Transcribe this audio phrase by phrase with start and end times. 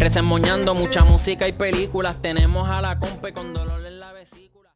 [0.00, 2.22] Resemoñando mucha música y películas.
[2.22, 4.74] Tenemos a la compa con dolor en la vesícula.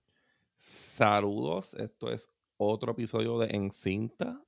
[0.54, 2.28] Saludos, esto es
[2.58, 4.38] otro episodio de Encinta.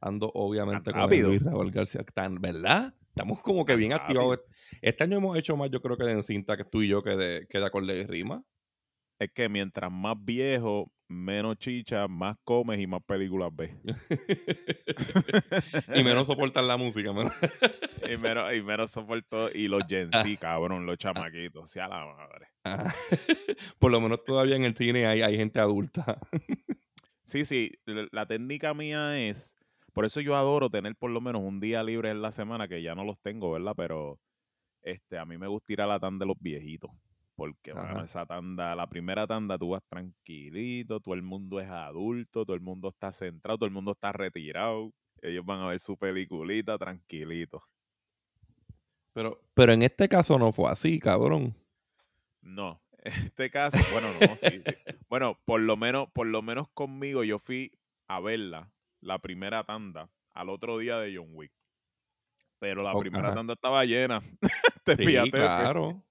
[0.00, 1.28] Ando obviamente Tan con rápido.
[1.28, 2.04] Luis Raúl García.
[2.12, 2.92] Tan, ¿Verdad?
[3.10, 4.32] Estamos como que Tan bien rápido.
[4.32, 4.44] activados.
[4.82, 7.10] Este año hemos hecho más, yo creo que de Encinta que tú y yo, que
[7.10, 8.42] de, que de acorde y rima.
[9.20, 13.72] Es que mientras más viejo, menos chicha, más comes y más películas ves.
[15.94, 17.12] y menos soportan la música.
[17.12, 17.32] menos-
[18.10, 19.50] y menos, y menos soporto.
[19.52, 21.70] Y los Gen Z, cabrón, los chamaquitos.
[21.70, 22.46] Sea la madre.
[22.64, 22.92] Ah,
[23.78, 26.18] Por lo menos todavía en el cine hay, hay gente adulta.
[27.24, 27.72] Sí, sí,
[28.12, 29.54] la técnica mía es.
[29.92, 32.82] Por eso yo adoro tener por lo menos un día libre en la semana, que
[32.82, 33.74] ya no los tengo, ¿verdad?
[33.76, 34.18] Pero
[34.82, 36.90] este, a mí me gusta ir a la tanda de los viejitos.
[37.38, 38.02] Porque, Ajá.
[38.02, 42.60] esa tanda, la primera tanda tú vas tranquilito, todo el mundo es adulto, todo el
[42.60, 44.92] mundo está centrado, todo el mundo está retirado.
[45.22, 47.62] Ellos van a ver su peliculita tranquilito.
[49.12, 51.54] Pero, pero en este caso no fue así, cabrón.
[52.40, 54.94] No, en este caso, bueno, no, sí, sí.
[55.08, 57.70] Bueno, por lo menos, por lo menos conmigo, yo fui
[58.08, 61.52] a verla, la primera tanda, al otro día de John Wick.
[62.58, 63.36] Pero la primera ajá.
[63.36, 64.20] tanda estaba llena.
[64.82, 66.02] Te Sí, claro.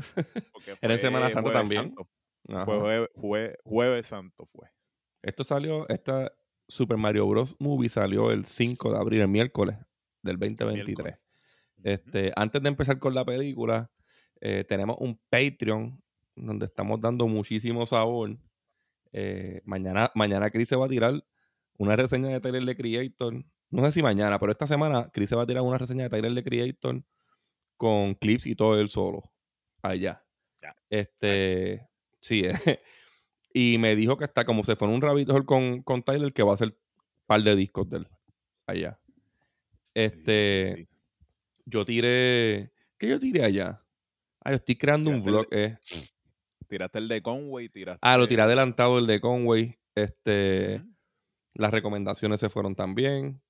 [0.80, 1.94] Era en Semana Santa también.
[1.94, 2.08] Santo.
[2.64, 4.68] Fue jueves, jue- jueves Santo fue.
[5.22, 6.32] Esto salió, esta
[6.68, 7.56] Super Mario Bros.
[7.58, 9.76] Movie salió el 5 de abril, el miércoles
[10.22, 10.84] del 2023.
[10.86, 11.18] Miércoles.
[11.82, 13.90] Este, antes de empezar con la película,
[14.40, 16.02] eh, tenemos un Patreon
[16.36, 18.36] donde estamos dando muchísimo sabor.
[19.12, 21.24] Eh, mañana, mañana Chris se va a tirar
[21.76, 23.34] una reseña de Tyler the Creator.
[23.70, 26.10] No sé si mañana, pero esta semana Chris se va a tirar una reseña de
[26.10, 27.02] Tyler the Creator
[27.76, 29.32] con clips y todo él solo.
[29.84, 30.24] Allá.
[30.62, 30.74] Ya.
[30.88, 31.86] Este,
[32.20, 32.52] sí, eh,
[33.52, 36.32] y me dijo que está como se fue en un rabbit hole con, con Tyler
[36.32, 36.76] que va a hacer un
[37.26, 38.08] par de discos de él.
[38.66, 38.98] Allá.
[39.92, 40.88] Este, Sí, sí, sí.
[41.66, 42.72] yo tiré.
[42.98, 43.84] ¿Qué yo tiré allá?
[44.40, 45.46] Ah, yo estoy creando un Tiraste vlog.
[45.50, 45.78] eh.
[46.66, 48.00] Tiraste el de Conway, tiraste.
[48.02, 49.78] Ah, lo tiré adelantado el de Conway.
[49.94, 50.82] Este,
[51.52, 53.40] las recomendaciones se fueron también.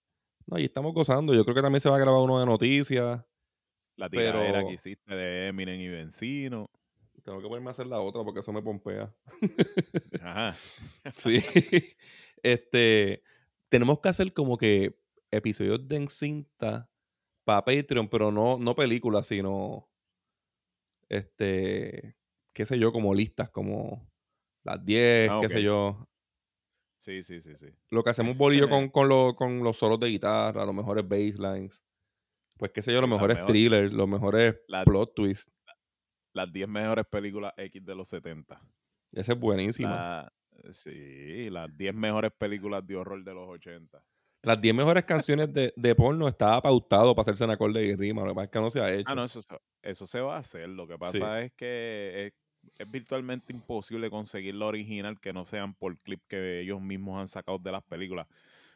[0.46, 1.32] No, y estamos gozando.
[1.32, 3.24] Yo creo que también se va a grabar uno de noticias.
[3.96, 6.66] La tiradera pero- que hiciste de Eminem y Benzino.
[7.22, 9.14] Tengo que ponerme a hacer la otra porque eso me pompea.
[10.20, 10.54] Ajá.
[11.16, 11.42] Sí.
[12.42, 13.22] este,
[13.70, 14.98] tenemos que hacer como que
[15.30, 16.90] episodios de encinta
[17.44, 19.88] para Patreon, pero no, no películas, sino
[21.08, 22.16] este,
[22.52, 24.10] qué sé yo, como listas, como
[24.64, 26.08] las 10, Ah, qué sé yo.
[26.98, 27.66] Sí, sí, sí, sí.
[27.90, 31.84] Lo que hacemos bolillo con, con, lo- con los solos de guitarra, los mejores basslines.
[32.56, 35.50] Pues qué sé yo, los mejores mejores- thrillers, los mejores las- plot twists.
[36.32, 38.60] Las 10 mejores películas X de los 70.
[39.12, 39.88] Ese es buenísimo.
[39.90, 40.32] La-
[40.70, 44.04] sí, las 10 mejores películas de horror de los 80.
[44.42, 48.22] Las 10 mejores canciones de, de porno estaba pautado para hacerse en acorde y rima,
[48.22, 49.04] lo que pasa es que no se ha hecho.
[49.08, 50.68] Ah, no, eso, se- eso se va a hacer.
[50.68, 52.32] Lo que pasa es que es,
[52.78, 57.28] es virtualmente imposible conseguir la original que no sean por clip que ellos mismos han
[57.28, 58.26] sacado de las películas.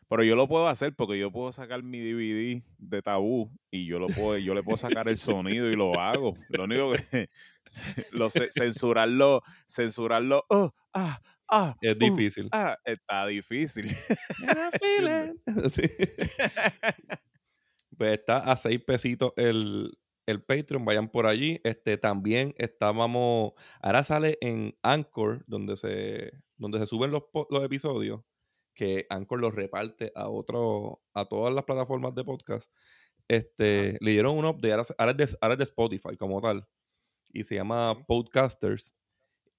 [0.08, 3.98] Pero yo lo puedo hacer porque yo puedo sacar mi DVD de tabú y yo
[3.98, 6.34] lo puedo, yo le puedo sacar el sonido y lo hago.
[6.48, 7.28] Lo único que
[8.12, 11.20] lo, ce- censurarlo, censurarlo, oh, ah,
[11.50, 12.48] ah, Es uh, difícil.
[12.52, 13.88] ah, está difícil.
[15.70, 15.82] Sí.
[17.96, 21.60] Pues está a seis pesitos el, el Patreon, vayan por allí.
[21.64, 23.52] Este también estábamos,
[23.82, 28.20] ahora sale en Anchor, donde se, donde se suben los, los episodios,
[28.78, 32.72] que Anchor los reparte a otro, a todas las plataformas de podcast.
[33.27, 36.64] Este, le dieron un update, ahora, ahora es de, ahora es de Spotify como tal.
[37.32, 38.06] Y se llama.
[38.06, 38.97] Podcasters.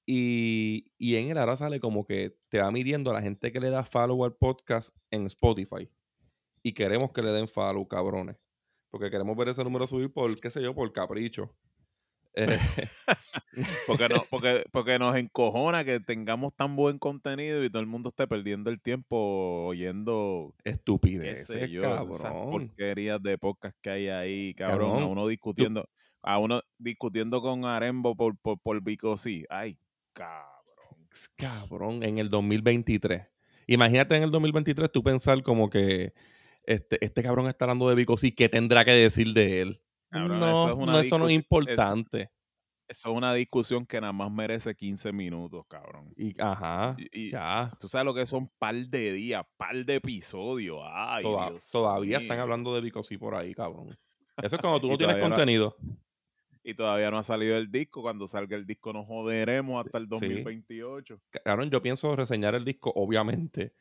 [0.05, 3.59] Y, y en él ahora sale como que te va midiendo a la gente que
[3.59, 5.91] le da follow al podcast en Spotify.
[6.63, 8.37] Y queremos que le den follow, cabrones.
[8.89, 11.53] Porque queremos ver ese número subir por, qué sé yo, por capricho.
[12.39, 12.57] Eh,
[13.87, 18.09] Porque, no, porque, porque nos encojona que tengamos tan buen contenido y todo el mundo
[18.09, 22.51] esté perdiendo el tiempo oyendo estupideces, esas cabrón.
[22.51, 24.91] porquerías de podcast que hay ahí, cabrón.
[24.91, 25.89] Cabrón, A uno discutiendo,
[26.21, 29.45] a uno discutiendo con Arembo por, por, por Vico, sí.
[29.49, 29.77] Ay,
[30.13, 31.09] cabrón.
[31.35, 33.23] Cabrón, en el 2023.
[33.67, 36.13] Imagínate en el 2023 tú pensar como que
[36.63, 39.81] este, este cabrón está hablando de Vico, sí, ¿qué tendrá que decir de él?
[40.09, 42.29] Cabrón, no, eso es una no, eso no es eso- importante.
[42.87, 46.11] Eso es una discusión que nada más merece 15 minutos, cabrón.
[46.17, 47.71] Y, ajá, Y, ya.
[47.79, 50.79] tú sabes lo que son par de días, par de episodios.
[50.91, 53.95] Ay, Toda- Dios todavía están hablando de Bicosí por ahí, cabrón.
[54.41, 55.75] Eso es cuando tú no tienes no- contenido.
[56.63, 58.01] Y todavía no ha salido el disco.
[58.01, 60.09] Cuando salga el disco nos joderemos hasta el Sí.
[60.09, 61.21] 2028.
[61.45, 63.73] Cabrón, yo pienso reseñar el disco, obviamente.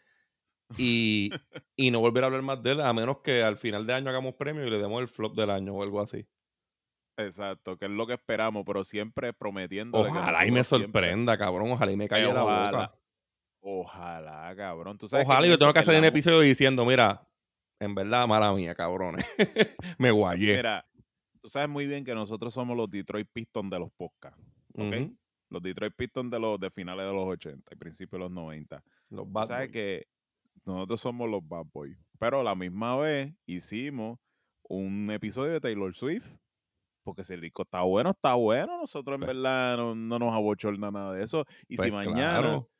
[0.76, 1.30] Y,
[1.76, 4.10] y no volver a hablar más de él, a menos que al final de año
[4.10, 6.26] hagamos premio y le demos el flop del año o algo así.
[7.16, 9.98] Exacto, que es lo que esperamos, pero siempre prometiendo.
[9.98, 11.70] Ojalá y me siempre- sorprenda, cabrón.
[11.72, 12.94] Ojalá y me caiga la boca.
[13.60, 14.98] Ojalá, cabrón.
[14.98, 17.28] ¿Tú sabes Ojalá y yo tengo que el mu- episodio diciendo, mira,
[17.80, 19.24] en verdad, mala mía, cabrones.
[19.98, 20.56] me guayé.
[20.56, 20.86] Mira,
[21.40, 24.40] tú sabes muy bien que nosotros somos los Detroit Pistons de los podcasts.
[24.74, 25.10] ¿ok?
[25.50, 28.82] Los Detroit Pistons de los de finales de los 80 y principios de los 90.
[29.10, 30.06] Los Tú sabes que
[30.64, 31.96] nosotros somos los bad boys.
[32.18, 34.18] Pero a la misma vez hicimos
[34.62, 36.26] un episodio de Taylor Swift.
[37.04, 38.78] Porque si el disco está bueno, está bueno.
[38.80, 41.46] Nosotros en Pues- verdad no, no nos abochorna nada de eso.
[41.68, 42.70] Y Pues si mañana, claro.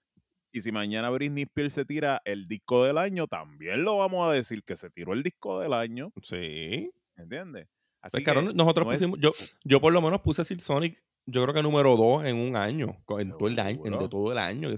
[0.52, 4.32] y si mañana Britney Spears se tira el disco del año, también lo vamos a
[4.32, 6.12] decir que se tiró el disco del año.
[6.22, 6.90] Sí.
[7.16, 7.68] ¿Entiendes?
[8.02, 9.30] Así Pues, que cabrón, nosotros no es- pusimos, yo,
[9.64, 12.96] yo por lo menos puse Silk Sonic, yo creo que número 2 en un año,
[13.18, 14.68] en todo el año, en de todo el año.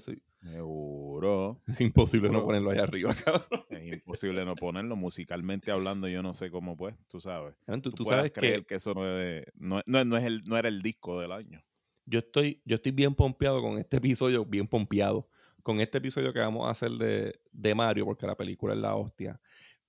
[0.43, 1.61] Seguro.
[1.67, 3.65] Es imposible no ponerlo allá arriba, cabrón.
[3.71, 4.97] Es imposible no ponerlo.
[4.97, 7.55] Musicalmente hablando, yo no sé cómo, pues, tú sabes.
[7.67, 10.25] Tú, Tú, tú puedas sabes creer que que, eso no, es, no, no- no es
[10.25, 11.63] el, no era el disco del año.
[12.07, 15.29] yo estoy, yo estoy bien pompeado con este episodio, bien pompeado,
[15.63, 18.95] con este episodio que vamos a hacer de, de Mario, porque la película es la
[18.97, 19.41] hostia.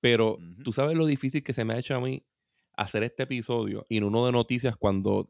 [0.01, 2.23] Pero tú sabes lo difícil que se me ha hecho a mí
[2.75, 5.29] hacer este episodio y en uno de noticias cuando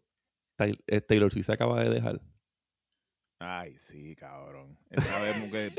[0.60, 2.22] eh, Taylor Swift se acaba de dejar.
[3.44, 4.78] Ay, sí, cabrón.
[4.96, 5.72] Sabemos que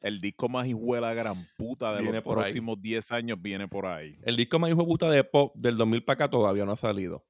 [0.00, 4.16] el disco más hijuela gran puta de Viene los próximos 10 años viene por ahí.
[4.22, 6.76] El disco más hijo de puta de pop del 2000 para acá todavía no ha
[6.76, 7.26] salido.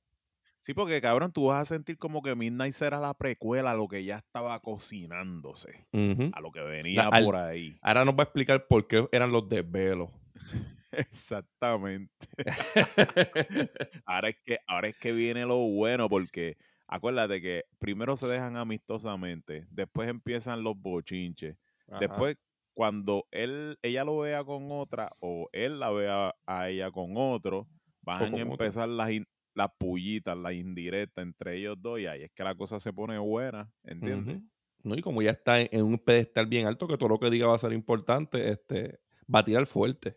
[0.60, 3.88] Sí, porque cabrón, tú vas a sentir como que Midnight era la precuela a lo
[3.88, 5.86] que ya estaba cocinándose,
[6.32, 7.78] a lo que venía por ahí.
[7.80, 10.10] Ahora nos va a explicar por qué eran los desvelos.
[10.92, 12.26] Exactamente.
[14.04, 16.58] ahora es que ahora es que viene lo bueno porque
[16.90, 21.56] acuérdate que primero se dejan amistosamente, después empiezan los bochinches,
[21.88, 22.00] Ajá.
[22.00, 22.36] después
[22.74, 27.68] cuando él ella lo vea con otra o él la vea a ella con otro,
[28.02, 28.38] van a otro.
[28.38, 32.54] empezar las in- las pullitas, las indirectas entre ellos dos y ahí es que la
[32.54, 34.40] cosa se pone buena, ¿entiendes?
[34.82, 37.28] No, y como ya está en, en un pedestal bien alto, que todo lo que
[37.30, 39.00] diga va a ser importante, este,
[39.32, 40.16] va a tirar fuerte.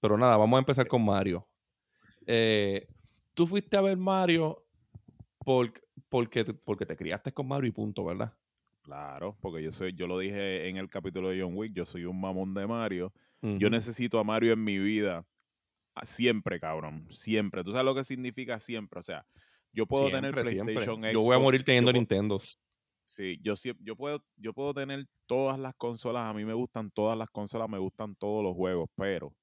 [0.00, 1.46] Pero nada, vamos a empezar con Mario.
[2.26, 2.86] Eh,
[3.34, 4.64] Tú fuiste a ver Mario
[5.48, 5.72] por-
[6.10, 8.36] porque, te- porque te criaste con Mario y punto, ¿verdad?
[8.82, 12.04] Claro, porque yo soy, yo lo dije en el capítulo de John Wick, yo soy
[12.04, 13.12] un mamón de Mario.
[13.40, 15.24] Yo necesito a Mario en mi vida
[15.94, 17.06] ah, siempre, cabrón.
[17.10, 17.64] Siempre.
[17.64, 19.00] ¿Tú sabes lo que significa siempre?
[19.00, 19.24] O sea,
[19.72, 20.74] yo puedo tener Siempre.
[20.74, 22.58] PlayStation, Yo voy a Xbox, morir teniendo Nintendos.
[23.06, 26.24] Sí, yo, yo, puedo, yo puedo tener todas las consolas.
[26.24, 29.34] A mí me gustan todas las consolas, me gustan todos los juegos, pero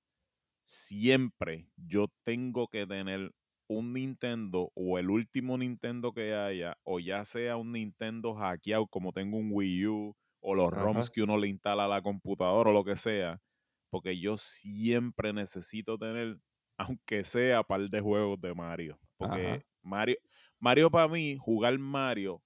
[0.65, 3.31] siempre yo tengo que tener
[3.67, 9.11] un Nintendo o el último Nintendo que haya, o ya sea un Nintendo hackeado como
[9.11, 10.81] tengo un Wii U, o los Ajá.
[10.83, 13.41] ROMs que uno le instala a la computadora o lo que sea,
[13.89, 16.37] porque yo siempre necesito tener,
[16.77, 19.61] aunque sea par de juegos de Mario, porque Ajá.
[19.81, 20.17] Mario,
[20.59, 22.41] Mario para mí, jugar Mario,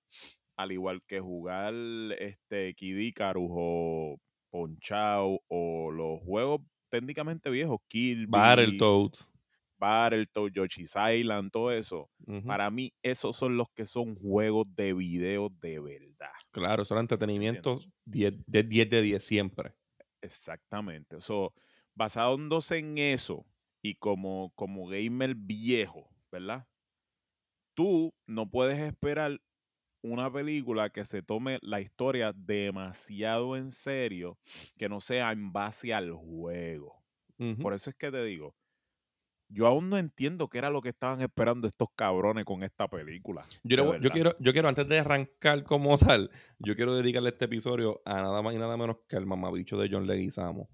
[0.57, 1.73] al igual que jugar
[2.19, 4.17] este Kid Icarus o
[4.51, 9.31] Ponchao o los juegos técnicamente viejos, Kirby, Battletoads.
[9.79, 12.09] Battletoads, Yoshi's Island, todo eso.
[12.45, 16.31] Para mí, esos son los que son juegos de video de verdad.
[16.51, 19.73] Claro, eso era entretenimiento 10 de 10 de 10 siempre.
[20.21, 21.21] Exactamente.
[21.21, 21.53] So,
[21.95, 23.45] basándose en eso
[23.81, 26.67] y como, como gamer viejo, ¿verdad?
[27.73, 29.39] Tú no puedes esperar
[30.01, 34.37] una película que se tome la historia demasiado en serio,
[34.77, 37.03] que no sea en base al juego.
[37.61, 38.55] Por eso es que te digo,
[39.49, 43.45] yo aún no entiendo qué era lo que estaban esperando estos cabrones con esta película.
[43.63, 46.29] Yo, le quiero, yo quiero, antes de arrancar como tal,
[46.59, 49.89] yo quiero dedicarle este episodio a nada más y nada menos que al mamabicho de
[49.91, 50.69] John Leguizamo.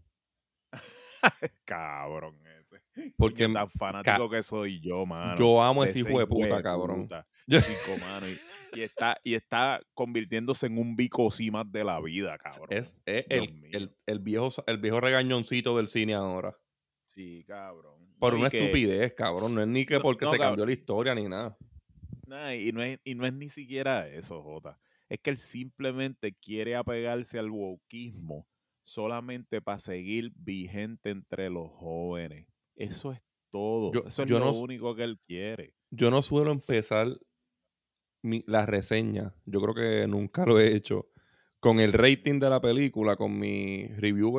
[1.66, 3.14] Cabrón ese.
[3.18, 5.36] Porque tan fanático que soy yo, mano.
[5.38, 7.04] yo amo ese hijo de puta, cabrón.
[7.04, 8.38] puta, Yo- chico, mano, y,
[8.80, 12.68] y está, y está convirtiéndose en un bicosí más de la vida, cabrón.
[12.72, 16.56] Es, es el, el, el viejo, el viejo regañoncito del cine ahora.
[17.08, 18.05] Sí, cabrón.
[18.20, 19.56] Por No, una que- estupidez, cabrón.
[19.56, 20.52] No es ni que porque no, se cabrón.
[20.54, 21.58] cambió la historia ni nada.
[22.28, 24.80] nah, y, no es, y no es ni siquiera eso, Jota.
[25.10, 28.48] Es que él simplemente quiere apegarse al wokismo
[28.84, 32.48] solamente para seguir vigente entre los jóvenes.
[32.76, 33.92] Eso es todo.
[33.94, 35.74] Yo- eso es yo lo no único que él quiere.
[35.92, 37.08] Yo no suelo empezar
[38.48, 41.10] la reseña, yo creo que nunca lo he hecho,
[41.60, 44.34] con el rating de la película, con mi review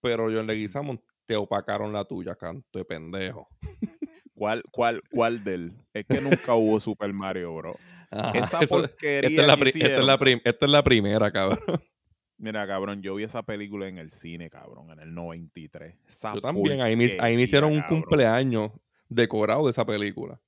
[0.00, 3.48] pero John Leguizamo te opacaron la tuya, canto de pendejo.
[4.34, 5.72] ¿Cuál, cuál, cuál del?
[5.92, 7.76] Es que nunca hubo Super Mario, bro.
[8.34, 9.28] esa porquería.
[9.28, 9.54] Esta es, la,
[10.44, 11.60] esta, es la primera, cabrón.
[12.36, 15.96] Mira, cabrón, yo vi esa película en el cine, cabrón, en el 93.
[16.34, 18.72] yo también, ahí me, ahí me hicieron un cumpleaños
[19.08, 20.40] decorado de esa película.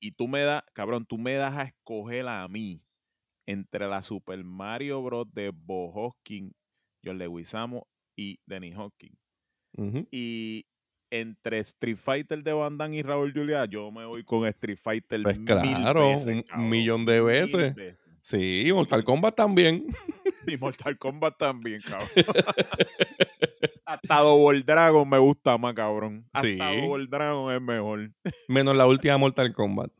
[0.00, 2.82] Y tú me das, cabrón, tú me das a escoger a mí
[3.46, 5.26] entre la Super Mario Bros.
[5.32, 6.54] de Bo Hoskin,
[7.04, 8.72] John Leguizamo y Denny
[10.10, 10.66] Y
[11.10, 15.22] entre Street Fighter de Van Damme y Raúl Julia, yo me voy con Street Fighter
[15.22, 16.16] pues claro,
[16.56, 17.74] un millón de veces.
[18.22, 19.86] Sí, Mortal Kombat también.
[20.46, 22.08] Y Mortal Kombat también, cabrón.
[23.84, 26.26] Hasta Double Dragon me gusta más, cabrón.
[26.32, 26.56] Hasta sí.
[26.56, 28.10] Double Dragon es mejor.
[28.48, 29.90] Menos la última Mortal Kombat.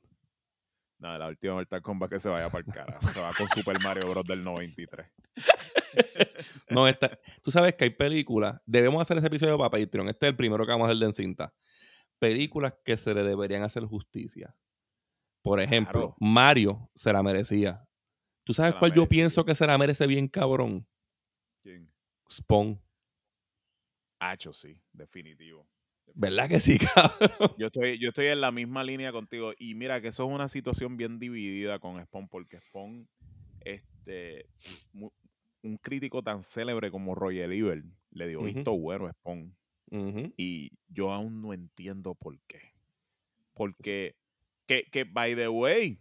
[0.98, 3.06] No, la última Mortal Kombat que se vaya para el carajo.
[3.06, 4.24] Se va con Super Mario Bros.
[4.26, 5.06] del 93.
[6.70, 8.60] no, esta, tú sabes que hay películas.
[8.66, 10.08] Debemos hacer ese episodio para Patreon.
[10.08, 11.54] Este es el primero que vamos a hacer de encinta.
[12.18, 14.56] Películas que se le deberían hacer justicia.
[15.40, 17.86] Por ejemplo, Mario se la merecía.
[18.44, 20.86] ¿Tú sabes cuál yo pienso que se la merece bien cabrón?
[21.62, 21.92] ¿Quién?
[22.28, 22.82] Spawn.
[24.18, 25.68] Hacho, sí, definitivo.
[26.14, 27.54] ¿Verdad que sí, cabrón?
[27.58, 29.52] Yo estoy, yo estoy en la misma línea contigo.
[29.58, 33.08] Y mira que eso es una situación bien dividida con Spawn, porque Spawn,
[33.60, 34.46] este,
[35.62, 39.54] un crítico tan célebre como Roger Ebert le dio visto bueno a Spawn.
[40.36, 42.60] Y yo aún no entiendo por qué.
[43.54, 44.16] Porque,
[44.66, 45.98] que, que, by the way,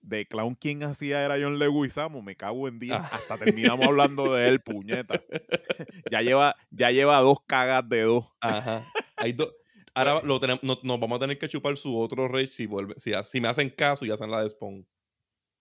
[0.00, 3.00] de Clown quien hacía era John Leguizamo, me cago en día.
[3.02, 3.08] Ah.
[3.12, 5.20] Hasta terminamos hablando de él, puñeta.
[6.10, 8.26] ya lleva, ya lleva dos cagas de dos.
[8.40, 8.86] Ajá.
[9.18, 9.36] Hay
[9.94, 13.12] Ahora lo tenemos, nos vamos a tener que chupar su otro rey si, vuelve, si,
[13.24, 14.86] si me hacen caso y hacen la de Spawn.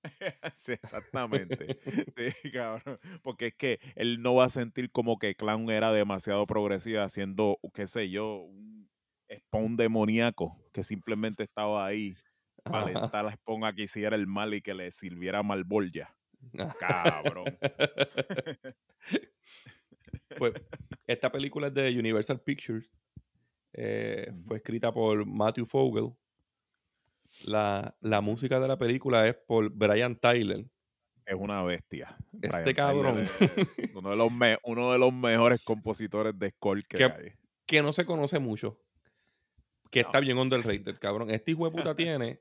[0.55, 1.79] sí, exactamente.
[1.83, 2.99] Sí, cabrón.
[3.23, 7.59] Porque es que él no va a sentir como que Clown era demasiado progresiva haciendo,
[7.73, 8.89] qué sé yo, un
[9.29, 12.15] Spawn demoníaco que simplemente estaba ahí
[12.63, 16.15] para la esponja que hiciera el mal y que le sirviera malbolya.
[16.79, 17.57] Cabrón.
[20.37, 20.53] pues
[21.07, 22.91] esta película es de Universal Pictures.
[23.73, 26.13] Eh, fue escrita por Matthew Fogel.
[27.43, 30.65] La, música de la película es por Brian Tyler.
[31.25, 32.17] Es una bestia.
[32.41, 33.25] Este cabrón.
[33.95, 34.31] uno, de los
[34.63, 37.33] uno de los mejores compositores de score que, hay.
[37.65, 38.79] Que no se conoce mucho.
[39.91, 41.29] Que está bien underrated, cabrón.
[41.29, 42.39] Este hijo de puta tiene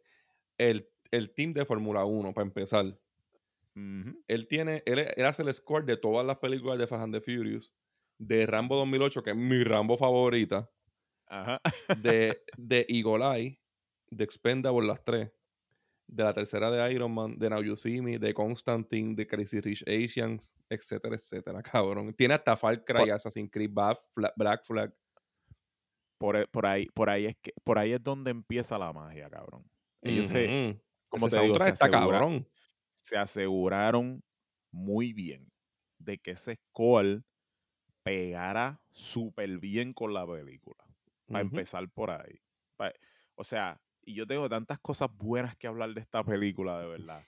[0.59, 0.89] el,
[1.35, 2.99] team de Fórmula 1, para empezar.
[4.29, 7.75] Él tiene, él, hace el score de todas las películas de Fast and the Furious,
[8.17, 10.71] de Rambo 2008, que es mi Rambo favorita,
[12.03, 13.61] de, de Eagle Eye,
[14.11, 15.31] de Expendable las tres,
[16.09, 19.61] de la tercera de Iron Man, de Now You See Me, de Constantine, de Crazy
[19.61, 22.15] Rich Asians, etcétera, etcétera, cabrón.
[22.15, 24.95] Tiene hasta Far Cry, Assassin's Creed, Black Flag.
[26.19, 29.69] Por, por, ahí, por, ahí es que, por ahí es donde empieza la magia, cabrón.
[30.01, 32.49] Ellos se, como te digo, se, cabrón.
[32.95, 34.23] se aseguraron
[34.73, 35.51] muy bien
[35.99, 37.23] de que ese score
[38.03, 40.86] pegara súper bien con la película.
[41.27, 42.41] Para empezar por ahí.
[43.35, 47.23] o sea, y yo tengo tantas cosas buenas que hablar de esta película, de verdad.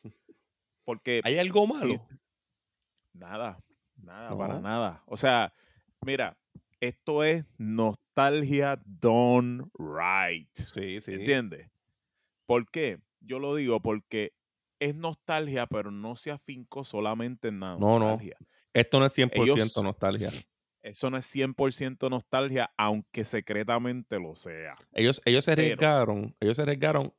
[0.84, 1.20] Porque.
[1.24, 2.06] ¿Hay algo malo?
[3.12, 3.58] nada,
[3.96, 5.02] nada, para nada.
[5.06, 5.52] O sea,
[6.02, 6.38] mira,
[6.80, 10.48] esto es nostalgia done right.
[10.54, 11.12] Sí, sí.
[11.12, 11.68] ¿Entiendes?
[12.46, 13.00] ¿Por qué?
[13.20, 14.32] Yo lo digo porque
[14.78, 17.78] es nostalgia, pero no se afincó solamente en nada.
[17.78, 18.18] No, no.
[18.72, 20.30] Esto no es 100% nostalgia.
[20.82, 24.76] Eso no es 100% nostalgia, aunque secretamente lo sea.
[24.92, 27.12] Ellos, ellos se arriesgaron, ellos se arriesgaron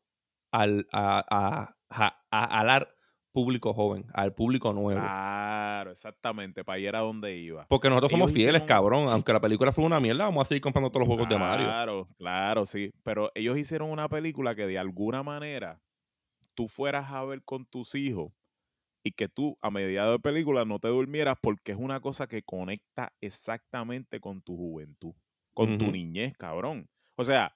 [0.52, 2.88] al, a, a,
[3.32, 5.00] público joven, al público nuevo.
[5.00, 7.66] Claro, exactamente, para ir a donde iba.
[7.68, 9.08] Porque nosotros somos fieles, cabrón.
[9.10, 11.66] Aunque la película fue una mierda, vamos a seguir comprando todos los juegos de Mario.
[11.68, 12.92] Claro, claro, sí.
[13.04, 15.82] Pero ellos hicieron una película que de alguna manera
[16.56, 18.32] tú fueras a ver con tus hijos
[19.04, 22.44] y que tú a mediados de película no te durmieras porque es una cosa que
[22.44, 25.14] conecta exactamente con tu juventud,
[25.54, 26.90] con tu niñez, cabrón.
[27.16, 27.56] O sea,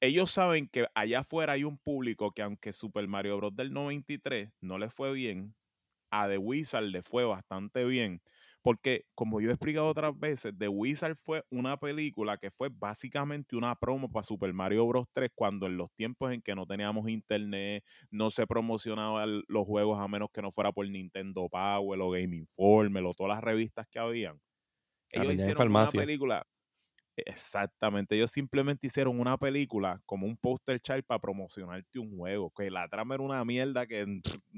[0.00, 3.54] ellos saben que allá afuera hay un público que aunque Super Mario Bros.
[3.54, 5.54] del 93 no le fue bien,
[6.10, 8.22] a The Wizard le fue bastante bien.
[8.62, 13.56] Porque, como yo he explicado otras veces, The Wizard fue una película que fue básicamente
[13.56, 15.08] una promo para Super Mario Bros.
[15.12, 19.98] 3 cuando en los tiempos en que no teníamos internet, no se promocionaban los juegos
[19.98, 23.86] a menos que no fuera por Nintendo Power o Game Informer o todas las revistas
[23.88, 24.40] que habían.
[25.10, 26.46] Ellos hicieron una película
[27.16, 32.70] Exactamente, ellos simplemente hicieron una película como un poster child para promocionarte un juego, que
[32.70, 34.06] la trama era una mierda que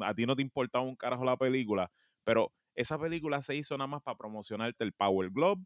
[0.00, 1.90] a ti no te importaba un carajo la película,
[2.22, 5.62] pero esa película se hizo nada más para promocionarte el Power Glove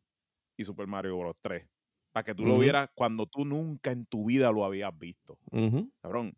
[0.57, 1.37] y Super Mario Bros.
[1.43, 1.67] 3,
[2.13, 5.39] para que tú lo vieras cuando tú nunca en tu vida lo habías visto.
[6.03, 6.37] Cabrón,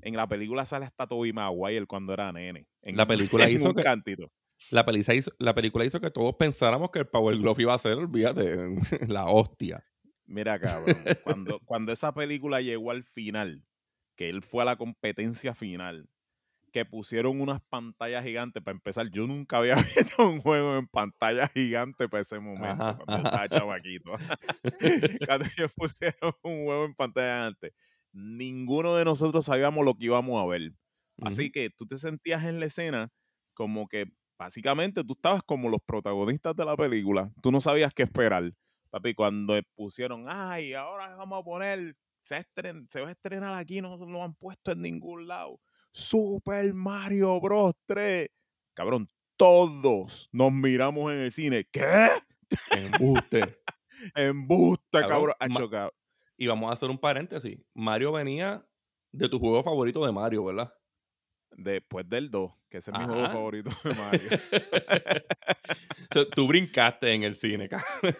[0.00, 2.66] en la película sale hasta Tobey Maguire cuando era nene.
[2.82, 3.82] En, la película hizo que,
[4.70, 7.78] La, película hizo, la película hizo que todos pensáramos que el Power Glove iba a
[7.78, 8.56] ser, olvídate,
[9.08, 9.84] la hostia.
[10.26, 13.64] Mira, cabrón, cuando, cuando esa película llegó al final,
[14.14, 16.08] que él fue a la competencia final,
[16.70, 18.62] que pusieron unas pantallas gigantes.
[18.62, 23.28] Para empezar, yo nunca había visto un juego en pantalla gigante para ese momento, cuando
[23.28, 24.12] estaba chavaquito.
[25.26, 27.74] cuando ellos pusieron un juego en pantalla gigante
[28.12, 30.72] ninguno de nosotros sabíamos lo que íbamos a ver.
[31.20, 33.10] Así que tú te sentías en la escena
[33.54, 34.06] como que
[34.38, 37.32] básicamente tú estabas como los protagonistas de la película.
[37.42, 38.52] Tú no sabías qué esperar.
[38.90, 42.46] Papi, cuando pusieron, ay, ahora vamos a poner, se,
[42.88, 45.60] se va a estrenar aquí, no lo han puesto en ningún lado.
[45.98, 47.74] Super Mario Bros.
[47.86, 48.28] 3.
[48.74, 51.66] Cabrón, todos nos miramos en el cine.
[51.70, 52.08] ¿Qué?
[52.70, 53.58] Embuste.
[54.14, 55.34] Embuste, cabrón.
[55.40, 55.92] Ha chocado.
[56.36, 57.58] Y vamos a hacer un paréntesis.
[57.74, 58.64] Mario venía
[59.10, 60.72] de tu juego favorito de Mario, ¿verdad?
[61.50, 64.30] Después del 2, que ese es mi juego favorito de Mario.
[66.34, 68.14] tú brincaste en el cine, cabrón.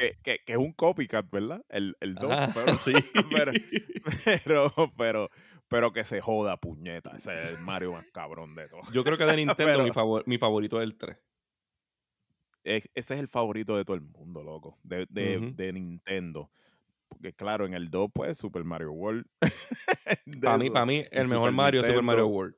[0.00, 1.62] Que, que, que, es un copycat, ¿verdad?
[1.68, 2.34] El, el 2.
[2.54, 2.92] Pero, sí.
[4.44, 5.30] pero, pero,
[5.68, 7.16] pero, que se joda, puñeta.
[7.18, 8.80] Ese es el Mario más cabrón de todo.
[8.92, 9.90] Yo creo que de Nintendo mi,
[10.24, 11.18] mi favorito es el 3.
[12.64, 14.78] ese es el favorito de todo el mundo, loco.
[14.82, 16.50] De, de, de Nintendo
[17.10, 19.26] porque claro, en el 2, pues, Super Mario World.
[20.40, 22.54] para mí, para mí, el mejor Mario es Super Mario World.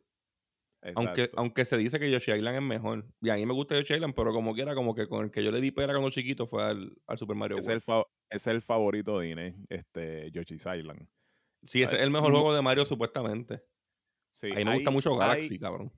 [0.97, 3.07] Aunque, aunque se dice que Yoshi Island es mejor.
[3.21, 5.45] Y a mí me gusta Yoshi Island, pero como quiera, como que con el que
[5.45, 7.83] yo le di pera cuando chiquito fue al, Super Mario es World.
[7.89, 11.07] El es el favorito de Inés, este, Yoshi's Island.
[11.63, 13.63] Sí, es el mejor juego de Mario, supuestamente.
[14.33, 15.93] Sí, a mí me gusta mucho Galaxy, cabrón.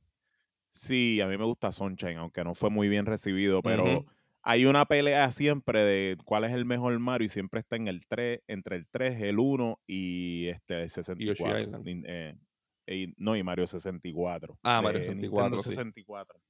[0.71, 4.05] Sí, a mí me gusta Sunshine, aunque no fue muy bien recibido, pero
[4.43, 8.07] hay una pelea siempre de cuál es el mejor Mario y siempre está en el
[8.07, 11.83] 3, entre el 3, el 1 y este, el 64.
[11.87, 12.35] Eh,
[13.17, 14.59] no, y Mario 64.
[14.63, 15.63] Ah, Mario 64.
[15.63, 16.41] 64.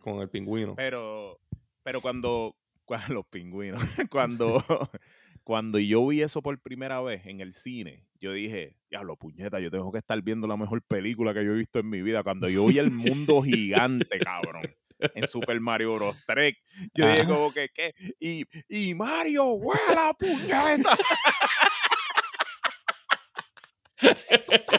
[0.00, 0.74] Con el pingüino.
[0.76, 1.40] Pero,
[1.82, 4.62] pero cuando, cuando los pingüinos, cuando,
[5.44, 9.70] cuando yo vi eso por primera vez en el cine, yo dije, diablo, puñeta, yo
[9.70, 12.22] tengo que estar viendo la mejor película que yo he visto en mi vida.
[12.22, 14.62] Cuando yo vi el mundo gigante, cabrón
[15.14, 16.16] en Super Mario Bros.
[16.26, 16.54] 3.
[16.94, 17.94] Yo dije como que, ¿qué?
[18.20, 20.96] Y, y Mario, huela puñeta.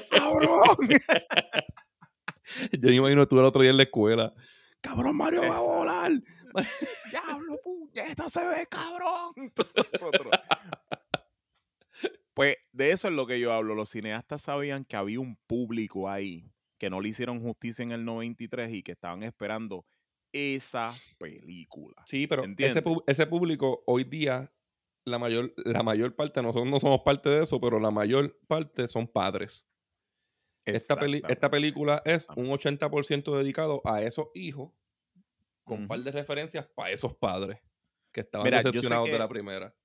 [0.09, 0.89] ¡Cabrón!
[2.71, 4.33] Yo me imagino tú el otro día en la escuela.
[4.81, 6.11] ¡Cabrón, Mario va a volar!
[7.11, 9.33] ¡Diablo, puñeta, se ve cabrón!
[12.33, 13.75] Pues de eso es lo que yo hablo.
[13.75, 18.03] Los cineastas sabían que había un público ahí que no le hicieron justicia en el
[18.03, 19.85] 93 y que estaban esperando
[20.33, 22.03] esa película.
[22.05, 24.51] Sí, pero ese, ese, público hoy día,
[25.05, 28.87] la mayor, la mayor parte, nosotros no somos parte de eso, pero la mayor parte
[28.87, 29.67] son padres.
[30.65, 30.97] Esta,
[31.29, 34.73] esta película es un 80% dedicado a esos hijos,
[35.63, 37.59] con un par de referencias para esos padres
[38.11, 39.75] que estaban decepcionados de la primera.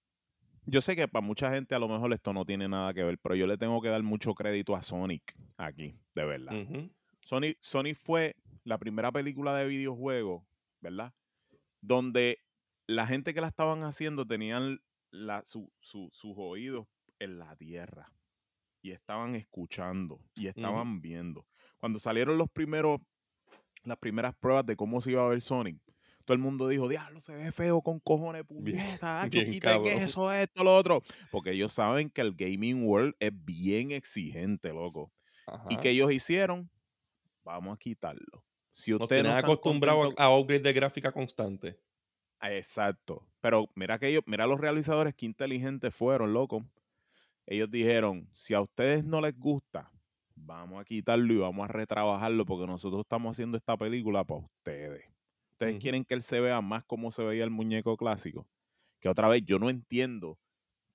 [0.65, 3.19] Yo sé que para mucha gente a lo mejor esto no tiene nada que ver,
[3.19, 6.55] pero yo le tengo que dar mucho crédito a Sonic aquí, de verdad.
[7.21, 10.47] Sonic, Sonic fue la primera película de videojuego,
[10.81, 11.13] ¿verdad?
[11.81, 12.39] Donde
[12.87, 16.87] la gente que la estaban haciendo tenían la, sus oídos
[17.19, 18.13] en la tierra
[18.83, 21.47] y estaban escuchando y estaban viendo.
[21.79, 23.01] Cuando salieron los primeros,
[23.85, 25.79] las primeras pruebas de cómo se iba a ver Sonic,
[26.25, 29.27] todo el mundo dijo, diablo, se ve feo con cojones, puñeta,
[29.85, 31.03] eso, esto, lo otro.
[31.31, 35.13] Porque ellos saben que el gaming world es bien exigente, loco.
[35.69, 36.71] ¿Y que ellos hicieron?
[37.43, 38.45] Vamos a quitarlo.
[38.73, 41.81] Si usted no acostumbrado a upgrade de gráfica constante.
[42.43, 43.27] Exacto.
[43.41, 46.65] Pero mira que ellos, mira los realizadores que inteligentes fueron, loco.
[47.47, 49.93] Ellos dijeron, si a ustedes no les gusta,
[50.35, 55.05] vamos a quitarlo y vamos a retrabajarlo porque nosotros estamos haciendo esta película para ustedes.
[55.53, 58.47] Ustedes quieren que él se vea más como se veía el muñeco clásico.
[59.01, 60.39] Que otra vez yo no entiendo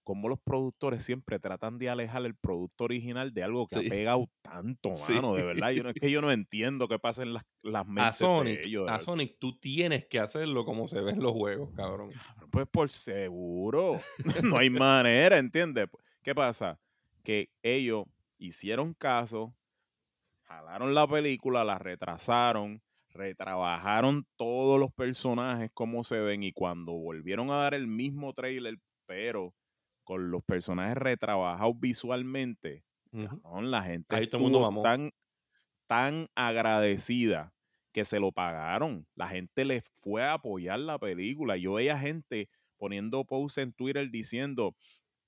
[0.05, 4.29] cómo los productores siempre tratan de alejar el producto original de algo que ha pegado
[4.43, 5.71] tanto, mano, de verdad.
[5.71, 8.59] Yo no, es que yo no entiendo qué pasa en las, las mentes a Sonic,
[8.59, 8.89] de ellos.
[8.89, 12.09] A Sonic, tú tienes que hacerlo como se ven los juegos, cabrón.
[12.51, 13.99] Pues por seguro.
[14.43, 15.87] no hay manera, ¿entiendes?
[16.21, 16.79] ¿Qué pasa?
[17.23, 18.05] Que ellos
[18.37, 19.55] hicieron caso,
[20.43, 27.49] jalaron la película, la retrasaron, retrabajaron todos los personajes como se ven y cuando volvieron
[27.49, 29.53] a dar el mismo trailer pero
[30.05, 35.11] con los personajes retrabajados visualmente, la gente estuvo tan,
[35.87, 37.53] tan agradecida
[37.91, 39.07] que se lo pagaron.
[39.15, 41.57] La gente le fue a apoyar la película.
[41.57, 44.75] Yo veía gente poniendo posts en Twitter diciendo,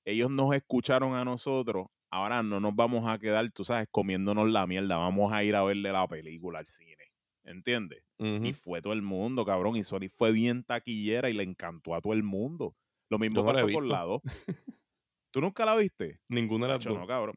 [0.05, 4.67] ellos nos escucharon a nosotros, ahora no nos vamos a quedar, tú sabes, comiéndonos la
[4.67, 7.03] mierda, vamos a ir a verle la película al cine.
[7.43, 8.03] ¿Entiendes?
[8.19, 9.77] Y fue todo el mundo, cabrón.
[9.77, 12.75] Y Sony fue bien taquillera y le encantó a todo el mundo.
[13.09, 14.21] Lo mismo pasó con la 2.
[15.31, 16.19] ¿Tú nunca la viste?
[16.29, 16.97] Ninguna de las dos.
[16.97, 17.35] No, cabrón.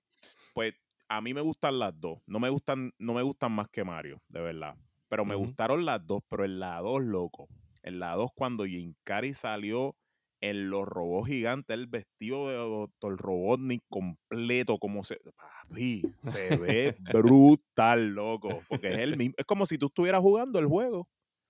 [0.55, 0.75] Pues
[1.09, 2.21] a mí me gustan las dos.
[2.27, 4.77] No me gustan, no me gustan más que Mario, de verdad.
[5.09, 7.49] Pero me gustaron las dos, pero en la 2, loco.
[7.83, 9.97] En la 2, cuando Jim Carrey salió
[10.41, 15.21] en los robots gigantes, el vestido de Doctor Robotnik completo, como se.
[15.37, 18.61] Papi, se ve brutal, loco.
[18.69, 19.35] Porque es el mismo.
[19.37, 21.09] Es como si tú estuvieras jugando el juego.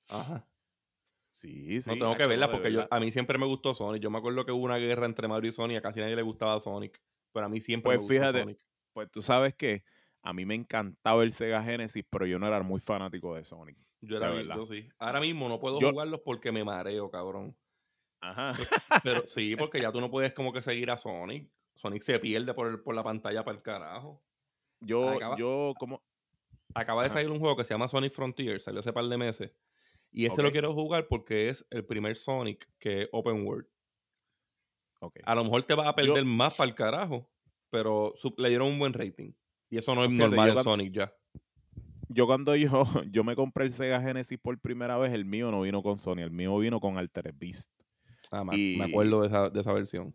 [0.09, 0.50] Ajá.
[1.41, 1.89] Sí, sí.
[1.89, 4.03] No tengo que verla porque yo, a mí siempre me gustó Sonic.
[4.03, 5.79] Yo me acuerdo que hubo una guerra entre Mario y Sonic.
[5.79, 7.01] A casi nadie le gustaba Sonic.
[7.33, 8.59] Pero a mí siempre pues me gustó fíjate,
[8.93, 9.83] Pues tú sabes que
[10.21, 13.79] a mí me encantaba el Sega Genesis, pero yo no era muy fanático de Sonic.
[14.03, 14.87] Yo era yo sí.
[14.99, 17.57] Ahora mismo no puedo jugarlos porque me mareo, cabrón.
[18.21, 18.53] Ajá.
[19.03, 21.51] Pero sí, porque ya tú no puedes como que seguir a Sonic.
[21.75, 24.23] Sonic se pierde por, por la pantalla para el carajo.
[24.81, 26.03] Yo, yo como...
[26.75, 29.53] Acaba de salir un juego que se llama Sonic Frontier, salió hace par de meses.
[30.13, 33.67] Y ese lo quiero jugar porque es el primer Sonic que es open world.
[35.01, 35.23] Okay.
[35.25, 37.31] A lo mejor te vas a perder más para el carajo,
[37.71, 39.33] pero le dieron un buen rating.
[39.71, 41.15] Y eso no es normal en Sonic ya.
[42.09, 45.63] Yo cuando yo, yo me compré el Sega Genesis por primera vez, el mío no
[45.63, 47.71] vino con Sony, el mío vino con Altered Beast.
[48.33, 50.15] Ah, me acuerdo de esa, de esa, versión.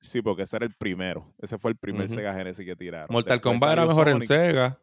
[0.00, 1.32] Sí, porque ese era el primero.
[1.38, 3.08] Ese fue el primer Sega Genesis que tiraron.
[3.10, 4.80] Mortal Kombat era mejor en Sega.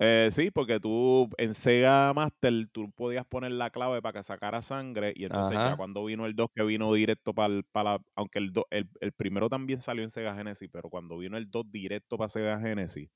[0.00, 4.62] Eh, sí, porque tú en Sega Master tú podías poner la clave para que sacara
[4.62, 8.52] sangre y entonces ya cuando vino el 2 que vino directo para para aunque el,
[8.70, 12.28] el, el, primero también salió en Sega Genesis, pero cuando vino el 2 directo para
[12.28, 13.10] Sega Genesis,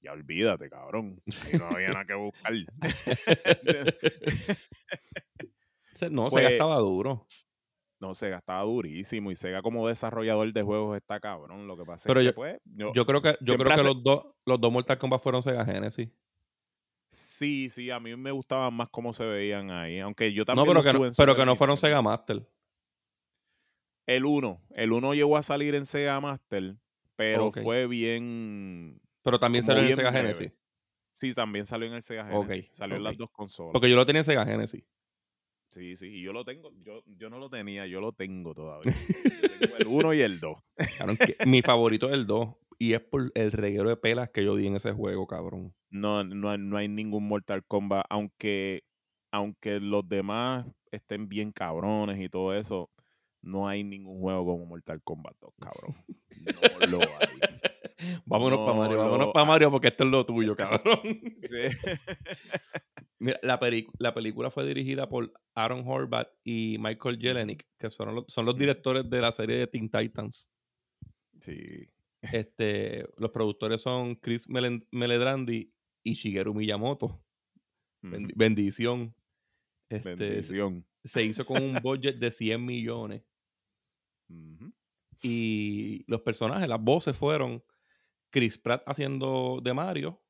[0.00, 1.22] ya olvídate, cabrón.
[1.44, 2.52] Ahí no había nada que buscar.
[6.10, 7.26] no, Sega pues estaba duro.
[8.00, 11.66] No, Sega estaba durísimo y Sega como desarrollador de juegos está cabrón.
[11.66, 14.02] Lo que pasa Pero es yo, que, pues, yo, creo que, yo creo que los,
[14.02, 16.08] dos, los dos Mortal Kombat fueron Sega Genesis.
[17.10, 19.98] Sí, sí, a mí me gustaban más cómo se veían ahí.
[19.98, 20.66] Aunque yo también.
[20.66, 22.46] No, pero, que no, pero que no fueron Sega Master.
[24.06, 24.62] El 1.
[24.70, 26.76] El 1 llegó a salir en Sega Master,
[27.16, 29.00] pero fue bien.
[29.22, 30.52] Pero también salió en Sega Genesis.
[31.12, 32.70] Sí, también salió en el Sega Genesis.
[32.72, 33.72] salió en las dos consolas.
[33.72, 34.84] Porque yo lo tenía en Sega Genesis.
[35.68, 38.92] Sí, sí, y yo lo tengo, yo, yo no lo tenía, yo lo tengo todavía.
[39.60, 40.56] tengo el 1 y el 2.
[41.46, 42.48] mi favorito es el 2.
[42.80, 45.74] Y es por el reguero de pelas que yo di en ese juego, cabrón.
[45.90, 48.84] No, no, no hay ningún Mortal Kombat, aunque,
[49.32, 52.88] aunque los demás estén bien cabrones y todo eso,
[53.42, 55.94] no hay ningún juego como Mortal Kombat 2, cabrón.
[56.90, 57.47] No lo hay.
[58.24, 61.00] Vámonos para Mario, vámonos para Mario porque esto es lo tuyo, cabrón.
[61.42, 61.62] Sí.
[63.20, 63.58] Mira, la,
[63.98, 68.56] la, película fue dirigida por Aaron Horvath y Michael Jelenic, que son los, son los
[68.56, 70.48] directores de la serie de Teen Titans.
[71.40, 71.88] Sí.
[72.22, 75.72] Este, los productores son Chris Meledrandi
[76.04, 77.20] y Shigeru Miyamoto.
[78.02, 79.14] Bendición.
[79.88, 80.86] Este, Bendición.
[81.04, 83.22] Se hizo con un budget de 100 millones.
[85.22, 87.62] Y los personajes, las voces fueron
[88.30, 90.22] Chris Pratt haciendo de Mario,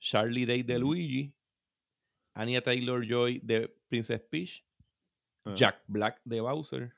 [0.00, 1.34] Charlie Day de Luigi,
[2.34, 4.64] Anya Taylor Joy de Princess Peach,
[5.44, 5.54] ah.
[5.54, 6.94] Jack Black de Bowser,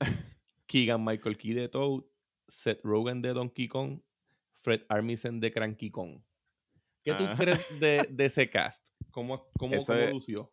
[0.66, 2.04] Keegan Michael Key de Toad,
[2.48, 4.00] Seth Rogen de Donkey Kong,
[4.52, 6.20] Fred Armisen de Cranky Kong.
[7.02, 7.34] ¿Qué tú ah.
[7.36, 8.90] crees de, ese cast?
[9.10, 10.52] ¿Cómo, cómo, eso lució?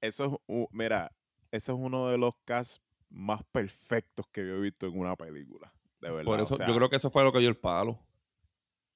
[0.00, 1.14] Eso es, mira,
[1.50, 5.72] ese es uno de los casts más perfectos que yo he visto en una película.
[6.00, 6.24] De verdad.
[6.24, 7.98] Por eso, yo creo que eso fue lo que dio el palo.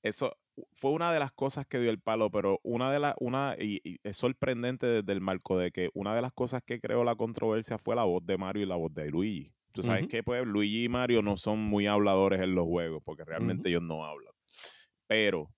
[0.03, 0.37] Eso
[0.73, 3.81] fue una de las cosas que dio el palo, pero una de las, una, y,
[4.03, 7.79] es sorprendente desde el marco de que una de las cosas que creó la controversia
[7.79, 9.53] fue la voz de Mario y la voz de Luigi.
[9.73, 13.25] Tú sabes que pues Luigi y Mario no son muy habladores en los juegos, porque
[13.25, 14.35] realmente ellos no hablan.
[15.07, 15.51] Pero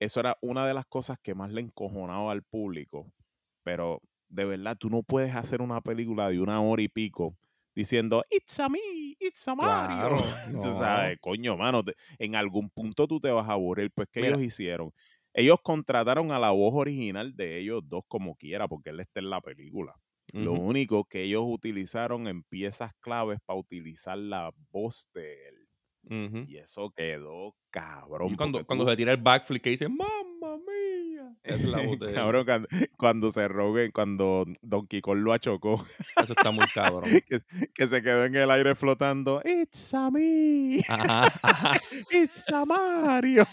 [0.00, 3.12] eso era una de las cosas que más le encojonaba al público.
[3.62, 7.36] Pero de verdad, tú no puedes hacer una película de una hora y pico
[7.74, 10.16] diciendo, it's a me, it's a Mario.
[10.58, 11.82] Sabes, coño, mano,
[12.18, 13.90] en algún punto tú te vas a aburrir.
[13.94, 14.90] Pues, ¿qué ellos hicieron?
[15.34, 19.30] Ellos contrataron a la voz original de ellos dos como quiera, porque él está en
[19.30, 19.94] la película.
[20.34, 25.61] Lo único que ellos utilizaron en piezas claves para utilizar la voz de él.
[26.08, 28.32] Y eso quedó cabrón.
[28.32, 31.36] Y cuando, cuando se tira el backflip que dice, ¡Mamma mía!
[31.42, 32.12] Es la botella.
[32.12, 35.84] Cabrón, cuando, cuando se roben, cuando Donkey Kong lo achocó,
[36.22, 37.04] Eso está muy cabrón.
[37.26, 37.40] que,
[37.72, 39.40] que se quedó en el aire flotando.
[39.44, 40.80] It's a me.
[40.88, 41.80] Ajá, ajá.
[42.10, 43.46] It's a Mario.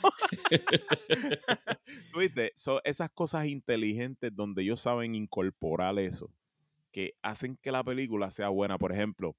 [2.11, 2.51] ¿Tú ¿Viste?
[2.55, 6.31] Son esas cosas inteligentes donde ellos saben incorporar eso,
[6.91, 8.77] que hacen que la película sea buena.
[8.77, 9.35] Por ejemplo,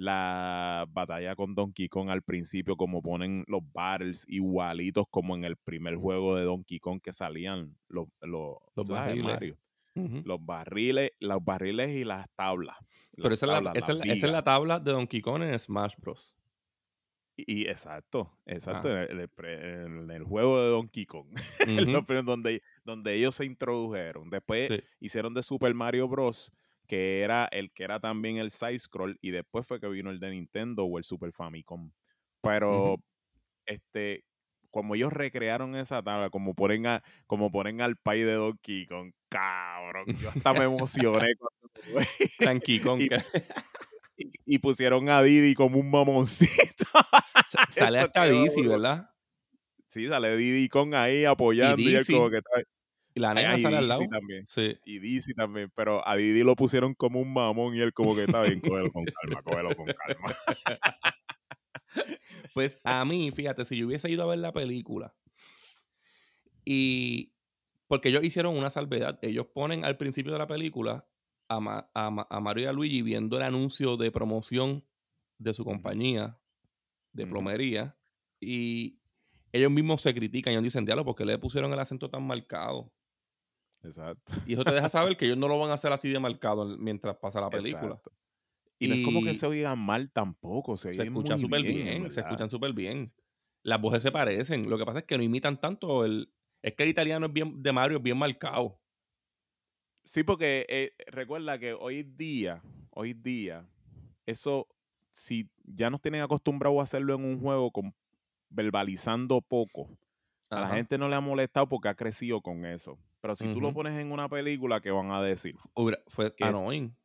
[0.00, 5.56] la batalla con Donkey Kong al principio, como ponen los battles igualitos como en el
[5.56, 9.24] primer juego de Donkey Kong que salían los, los, Los barriles.
[9.24, 9.58] Mario.
[10.24, 12.76] Los barriles, los barriles y las tablas.
[13.16, 14.44] Pero Las esa es, la, tablas, esa, es la, esa es la vigas.
[14.44, 16.36] tabla de Donkey Kong en Smash Bros.
[17.36, 18.92] Y exacto, exacto, Ah.
[18.92, 21.26] en, el, en el pre- en el juego de Donkey Kong,
[22.24, 24.30] donde, donde ellos se introdujeron.
[24.30, 24.80] Después Sí.
[25.00, 26.52] hicieron de Super Mario Bros.
[26.88, 30.18] Que era el que era también el side scroll, y después fue que vino el
[30.18, 31.92] de Nintendo o el Super Famicom.
[32.40, 32.96] Pero
[33.66, 34.24] este,
[34.70, 39.12] como ellos recrearon esa tabla, como ponen a, como ponen al país de Donkey Kong,
[39.28, 42.06] cabrón, yo hasta me emocioné cuando.
[42.40, 43.00] Donkey Kong.
[43.02, 43.08] Y-
[44.16, 46.84] y, y pusieron a Didi como un mamoncito.
[47.48, 48.70] sa- Sale hasta duro.
[48.70, 49.10] ¿verdad?
[49.88, 52.12] Sí, sale Diddy Kong ahí apoyando y, él Dizzy.
[52.12, 52.62] como que está.
[53.18, 54.04] Y la nena sale al lado.
[54.08, 54.46] también.
[54.46, 54.76] Sí.
[54.84, 58.24] Y Dizzy también, pero a Didi lo pusieron como un mamón y él como que
[58.24, 60.34] está bien, cógelo con calma, cógelo con calma.
[62.54, 65.14] Pues a mí, fíjate, si yo hubiese ido a ver la película
[66.64, 67.32] y
[67.86, 71.08] porque ellos hicieron una salvedad, ellos ponen al principio de la película
[71.48, 74.84] a, Ma- a Ma- a Mario y a Luigi viendo el anuncio de promoción
[75.38, 76.38] de su compañía
[77.12, 77.96] de plomería
[78.38, 78.98] y
[79.52, 82.92] ellos mismos se critican, ellos dicen, diablo, ¿por qué le pusieron el acento tan marcado?
[83.82, 84.32] Exacto.
[84.46, 86.76] Y eso te deja saber que ellos no lo van a hacer así de marcado
[86.78, 87.94] mientras pasa la película.
[87.94, 88.12] exacto.
[88.80, 92.10] Y, no es como que se oigan mal tampoco, se, se escucha súper bien, bien,
[92.12, 93.08] se escuchan súper bien.
[93.64, 94.70] Las voces se parecen.
[94.70, 96.32] Lo que pasa es que no imitan tanto el.
[96.62, 98.80] Es que el italiano es bien, de Mario es bien marcado.
[100.04, 103.68] Sí, porque eh, recuerda que hoy día, hoy día,
[104.26, 104.68] eso,
[105.12, 107.94] si ya nos tienen acostumbrados a hacerlo en un juego con
[108.48, 109.98] verbalizando poco,
[110.50, 112.98] a la gente no le ha molestado porque ha crecido con eso.
[113.20, 115.54] Pero si tú lo pones en una película, ¿qué van a decir?
[116.08, 116.96] Fue que- annoying.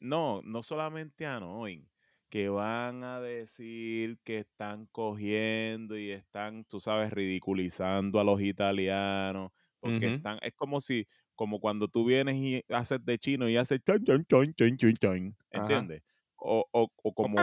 [0.00, 1.88] No, no solamente annoying,
[2.28, 9.50] que van a decir que están cogiendo y están, tú sabes, ridiculizando a los italianos,
[9.80, 13.80] porque están, es como si, como cuando tú vienes y haces de chino y haces
[13.84, 15.58] chan, chan, chan, chan, chan, Ajá.
[15.58, 16.02] ¿entiendes?
[16.36, 17.36] O, o, o como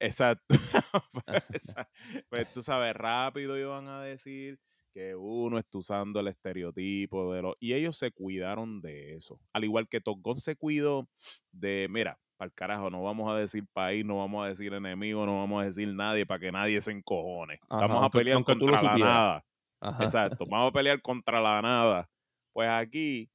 [0.00, 0.44] Exacto.
[1.52, 1.88] Esa-
[2.28, 4.60] pues tú sabes, rápido iban a decir
[4.98, 7.54] que uno está usando el estereotipo de los...
[7.60, 9.38] Y ellos se cuidaron de eso.
[9.52, 11.08] Al igual que Togón se cuidó
[11.52, 15.24] de, mira, para el carajo, no vamos a decir país, no vamos a decir enemigo,
[15.24, 17.60] no vamos a decir nadie para que nadie se encojone.
[17.68, 19.14] Ajá, vamos a pelear aunque contra la supieras.
[19.14, 19.44] nada.
[19.80, 20.02] Ajá.
[20.04, 22.10] Exacto, vamos a pelear contra la nada.
[22.52, 23.30] Pues aquí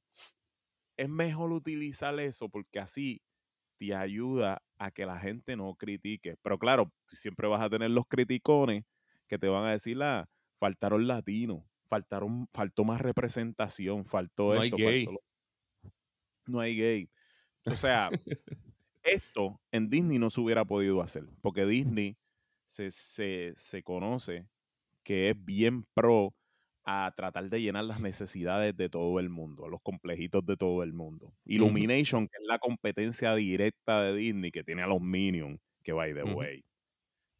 [0.98, 3.22] es mejor utilizar eso porque así
[3.78, 6.36] te ayuda a que la gente no critique.
[6.42, 8.84] Pero claro, siempre vas a tener los criticones
[9.26, 10.28] que te van a decir, ah,
[10.64, 15.04] faltaron latinos, faltaron, faltó más representación, faltó No hay esto, gay.
[15.04, 15.90] faltó lo-
[16.46, 17.10] No hay gay.
[17.66, 18.08] O sea,
[19.02, 22.16] esto en Disney no se hubiera podido hacer, porque Disney
[22.64, 24.46] se, se, se conoce
[25.02, 26.34] que es bien pro
[26.82, 30.94] a tratar de llenar las necesidades de todo el mundo, los complejitos de todo el
[30.94, 31.34] mundo.
[31.44, 36.14] Illumination, que es la competencia directa de Disney, que tiene a los Minions, que by
[36.14, 36.64] the way,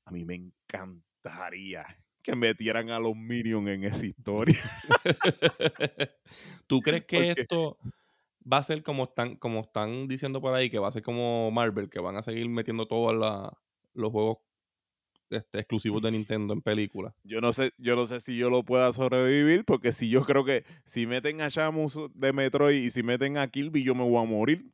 [0.05, 1.87] a mí me encantaría
[2.25, 4.59] que metieran a los Minions en esa historia.
[6.67, 7.79] ¿Tú crees que Porque- esto
[8.51, 11.51] va a ser como están, como están diciendo por ahí, que va a ser como
[11.51, 13.15] Marvel, que van a seguir metiendo todos
[13.95, 14.39] los juegos
[15.31, 17.15] este, exclusivos de Nintendo en películas?
[17.25, 20.45] Yo no sé, yo no sé si yo lo pueda sobrevivir, porque si yo creo
[20.45, 24.23] que si meten a Shamus de Metroid y si meten a Kirby, yo me voy
[24.23, 24.71] a morir.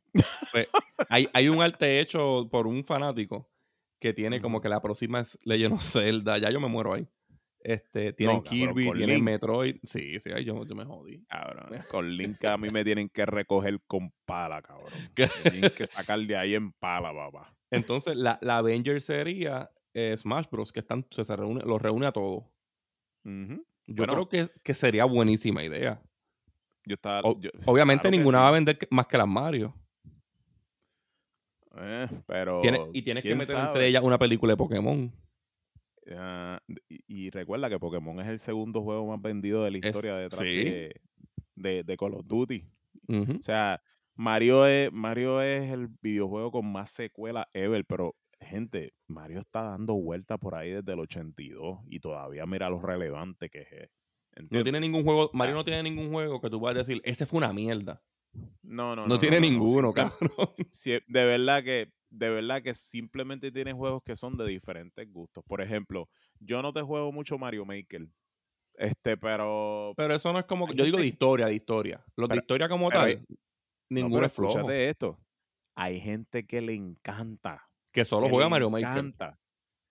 [1.09, 3.49] Hay, hay un arte hecho por un fanático
[3.99, 6.37] que tiene como que la próxima es Legend of Zelda.
[6.37, 7.07] Ya yo me muero ahí.
[7.63, 9.23] Este, tienen No, Kirby, tienen Link.
[9.23, 9.75] Metroid.
[9.83, 11.23] Sí, sí, yo, yo me jodí.
[11.29, 14.89] Cabrón, con Link a mí me tienen que recoger con pala, cabrón.
[15.43, 17.55] Tienen que sacar de ahí en pala, papá.
[17.69, 20.71] Entonces, la, la Avenger sería eh, Smash Bros.
[20.71, 22.43] que están, se, reúne, los reúne a todos.
[23.23, 24.13] Yo Bueno.
[24.13, 26.01] creo que, que sería buenísima idea.
[26.85, 27.21] Yo estaba.
[27.29, 28.41] O- yo- obviamente claro ninguna sí.
[28.41, 29.75] va a vender más que las Mario.
[31.77, 32.59] Eh, pero.
[32.61, 33.67] Tiene- y tienes que ¿quién meter sabe?
[33.67, 35.11] entre ellas una película de Pokémon.
[36.09, 36.59] Ah,
[36.89, 40.15] y, y recuerda que Pokémon es el segundo juego más vendido de la Es- historia
[40.15, 40.45] detrás sí.
[40.45, 41.01] de,
[41.55, 42.65] de, de Call of Duty.
[43.07, 43.81] O sea,
[44.15, 49.93] Mario es, Mario es el videojuego con más secuelas ever, pero gente, Mario está dando
[49.95, 53.89] vueltas por ahí desde el 82 y todavía mira lo relevante que es.
[54.49, 57.37] No tiene ningún juego, Mario no tiene ningún juego que tú puedas decir, ese fue
[57.37, 58.01] una mierda.
[58.63, 59.07] No, no, no.
[59.07, 60.49] No tiene ninguno, cabrón.
[60.85, 65.43] de verdad que, de verdad que simplemente tiene juegos que son de diferentes gustos.
[65.47, 68.07] Por ejemplo, yo no te juego mucho Mario Maker.
[68.75, 69.93] Este, pero.
[69.97, 70.71] Pero eso no es como.
[70.73, 72.03] Yo digo de historia, de historia.
[72.15, 73.25] Los de historia como tal,
[73.89, 74.57] ninguno es flojo.
[74.57, 75.19] Escúchate esto.
[75.75, 77.69] Hay gente que le encanta.
[77.91, 78.87] Que solo juega Mario Maker.
[78.87, 79.39] encanta.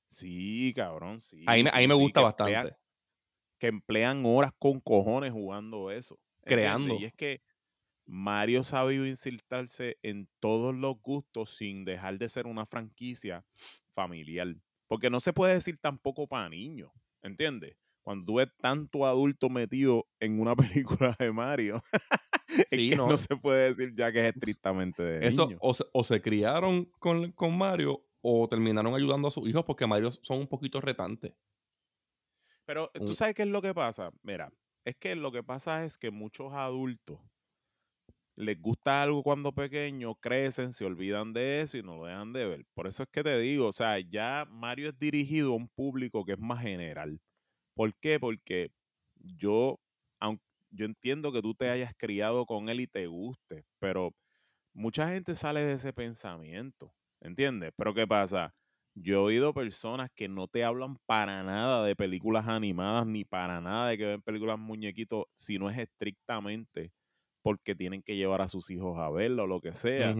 [0.09, 1.21] Sí, cabrón.
[1.21, 2.77] Sí, ahí me, me gusta bastante.
[3.59, 6.19] que emplean horas con cojones jugando eso.
[6.45, 6.95] Creando.
[6.95, 7.43] Y es que
[8.11, 13.47] Mario sabido insertarse en todos los gustos sin dejar de ser una franquicia
[13.93, 14.57] familiar.
[14.89, 16.91] Porque no se puede decir tampoco para niños,
[17.23, 17.77] ¿entiendes?
[18.03, 21.81] Cuando tú ves tanto adulto metido en una película de Mario,
[22.71, 23.17] es no.
[23.17, 27.31] se puede decir ya que es estrictamente de Eso, O, se, o se criaron con,
[27.31, 31.33] con Mario o terminaron ayudando a sus hijos porque Mario son un poquito retantes.
[32.65, 34.11] Pero tú sabes qué es lo que pasa.
[34.23, 34.53] Mira,
[34.85, 37.21] es que lo que pasa es que muchos adultos
[38.37, 42.47] les gusta algo cuando pequeños, crecen, se olvidan de eso y no lo dejan de
[42.47, 42.65] ver.
[42.75, 46.25] Por eso es que te digo, o sea, ya Mario es dirigido a un público
[46.25, 47.21] que es más general.
[47.75, 48.21] ¿Por qué?
[48.21, 48.71] Porque
[49.17, 49.81] yo,
[50.21, 54.15] aunque yo entiendo que tú te hayas criado con él y te guste, pero
[54.75, 57.73] mucha gente sale de ese pensamiento, ¿entiendes?
[57.77, 58.55] Pero ¿qué pasa?
[58.95, 63.61] Yo he oído personas que no te hablan para nada de películas animadas ni para
[63.61, 66.93] nada de que ven películas muñequitos, si no es estrictamente
[67.43, 70.15] porque tienen que llevar a sus hijos a verlo o lo que sea.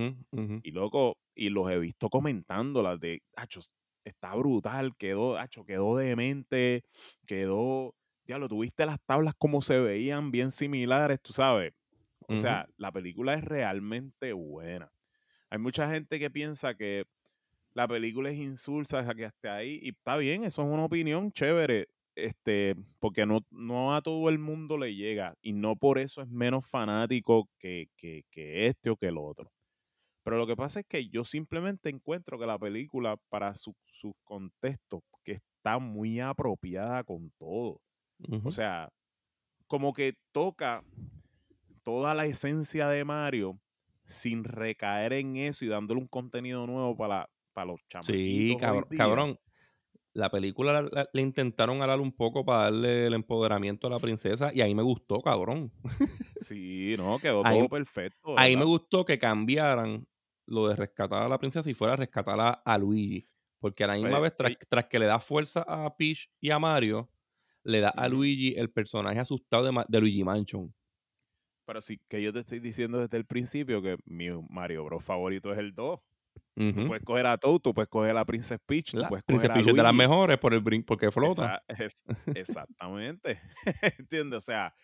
[0.63, 3.71] Y loco, y los he visto comentando las de, achos,
[4.05, 6.85] está brutal, quedó, acho, quedó demente,
[7.27, 11.73] quedó, ya lo tuviste las tablas como se veían, bien similares, tú sabes.
[12.29, 14.93] O sea, la película es realmente buena.
[15.51, 17.05] Hay mucha gente que piensa que
[17.75, 21.89] la película es insulsa, que hasta ahí, y está bien, eso es una opinión chévere
[22.27, 26.29] este, porque no, no a todo el mundo le llega y no por eso es
[26.29, 29.51] menos fanático que, que, que este o que el otro.
[30.23, 34.15] Pero lo que pasa es que yo simplemente encuentro que la película, para sus su
[34.25, 37.81] contextos, que está muy apropiada con todo.
[38.45, 38.91] O sea,
[39.67, 40.85] como que toca
[41.85, 43.59] toda la esencia de Mario
[44.05, 48.87] sin recaer en eso y dándole un contenido nuevo para, para los chamaquitos.
[48.91, 49.39] Sí, cabrón
[50.13, 54.61] la película le intentaron hablar un poco para darle el empoderamiento a la princesa y
[54.61, 55.73] ahí me gustó, cabrón.
[56.41, 58.35] Sí, no, quedó todo perfecto.
[58.37, 60.05] Ahí me gustó que cambiaran
[60.47, 63.29] lo de rescatar a la princesa y fuera a rescatar a, Luigi.
[63.61, 67.09] Porque a la misma vez, tras, que le da fuerza a Peach y a Mario,
[67.63, 70.75] le da a Luigi el personaje asustado de, de Luigi Mansion.
[71.67, 75.53] Pero sí, que yo te estoy diciendo desde el principio que mi Mario Bros favorito
[75.53, 76.01] es el 2.
[76.55, 78.93] Tú puedes coger a Toad, tú puedes coger a la Princess Peach.
[78.93, 81.63] La Princess Peach es de las mejores por el brin porque flota.
[82.35, 83.41] exactamente.
[83.99, 84.39] ¿Entiendes?
[84.39, 84.75] O sea,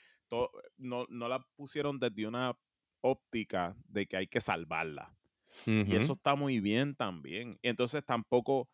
[0.79, 2.57] no, la pusieron desde una
[3.03, 5.15] óptica de que hay que salvarla.
[5.67, 7.59] Y eso está muy bien también.
[7.63, 8.69] Y entonces tampoco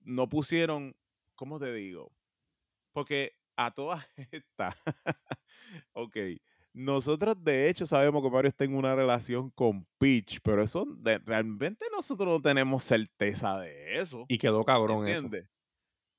[0.00, 0.96] no pusieron,
[1.34, 2.12] ¿cómo te digo?
[2.92, 4.74] Porque a todas estas,
[5.92, 6.16] ok,
[6.74, 10.86] nosotros, de hecho, sabemos que Mario está en una relación con Peach, pero eso
[11.24, 14.24] realmente nosotros no tenemos certeza de eso.
[14.28, 15.28] Y quedó cabrón eso.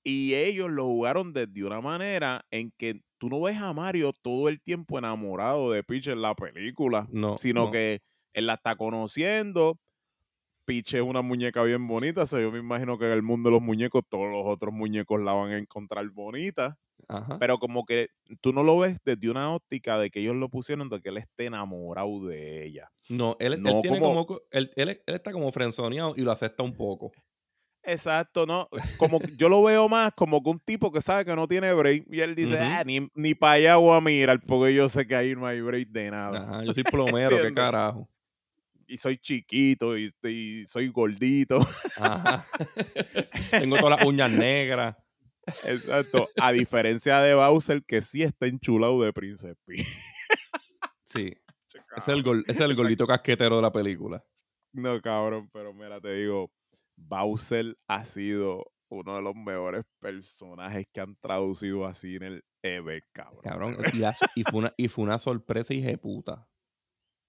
[0.05, 4.49] Y ellos lo jugaron desde una manera en que tú no ves a Mario todo
[4.49, 8.01] el tiempo enamorado de Peach en la película, no, sino que
[8.33, 9.79] él la está conociendo.
[10.65, 13.49] Peach es una muñeca bien bonita, o sea, yo me imagino que en el mundo
[13.49, 16.77] de los muñecos todos los otros muñecos la van a encontrar bonita.
[17.39, 18.09] Pero como que
[18.41, 21.17] tú no lo ves desde una óptica de que ellos lo pusieron de que él
[21.17, 22.91] esté enamorado de ella.
[23.09, 27.11] No, él, tiene como, él, está como frenzoneado y lo acepta un poco.
[27.83, 28.69] Exacto, ¿no?
[28.97, 32.05] Como yo lo veo más como que un tipo que sabe que no tiene break
[32.09, 35.15] y él dice, ah, ni, ni para allá voy a mirar porque yo sé que
[35.15, 36.43] ahí no hay break de nada.
[36.43, 38.09] Ajá, yo soy plomero, qué carajo.
[38.87, 41.59] Y soy chiquito y, y soy gordito.
[41.97, 42.45] Ajá.
[43.51, 44.95] Tengo todas las uñas negras.
[45.65, 46.29] Exacto.
[46.39, 49.56] A diferencia de Bowser, que sí está enchulado de Prince
[51.03, 51.34] Sí.
[51.97, 54.23] es el, gol, es el golito casquetero de la película.
[54.73, 56.51] No, cabrón, pero mira, te digo,
[56.97, 63.03] Bowser ha sido uno de los mejores personajes que han traducido así en el ever,
[63.11, 63.41] cabrón.
[63.43, 63.78] Cabrón,
[64.36, 66.47] y, fue, una, y fue una sorpresa y puta.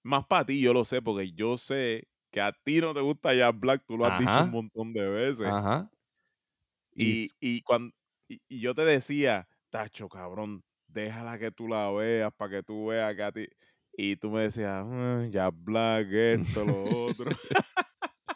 [0.03, 3.33] Más para ti, yo lo sé, porque yo sé que a ti no te gusta
[3.33, 5.47] ya Black, tú lo has dicho un montón de veces.
[5.47, 5.89] Ajá.
[6.93, 7.93] Y, y, cuando,
[8.27, 13.15] y, yo te decía, Tacho, cabrón, déjala que tú la veas para que tú veas
[13.15, 13.47] que a ti.
[13.97, 17.31] Y tú me decías, ah, ya Black, esto, lo otro.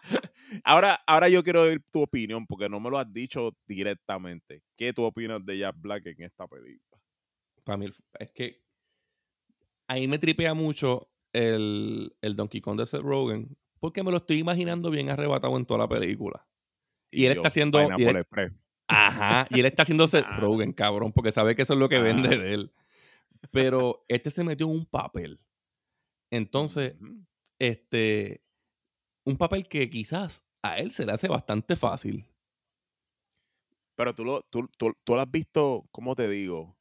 [0.63, 4.63] ahora, ahora yo quiero oír tu opinión, porque no me lo has dicho directamente.
[4.77, 7.01] ¿Qué tú opinas de Jack Black en esta película?
[7.63, 7.87] Para mí,
[8.19, 8.61] es que
[9.87, 14.37] ahí me tripea mucho el, el Donkey Kong de Seth Rogen, porque me lo estoy
[14.37, 16.45] imaginando bien arrebatado en toda la película.
[17.11, 17.79] Y, él está haciendo.
[18.89, 20.37] Ajá, y él está ah.
[20.39, 22.73] Rogen, cabrón, porque sabe que eso es lo que vende de él.
[23.51, 25.39] Pero este se metió en un papel.
[26.31, 26.95] Entonces,
[27.57, 28.43] este.
[29.25, 32.25] Un papel que quizás a él se le hace bastante fácil.
[33.95, 36.77] Pero tú lo, tú, tú, tú lo has visto, ¿cómo te digo?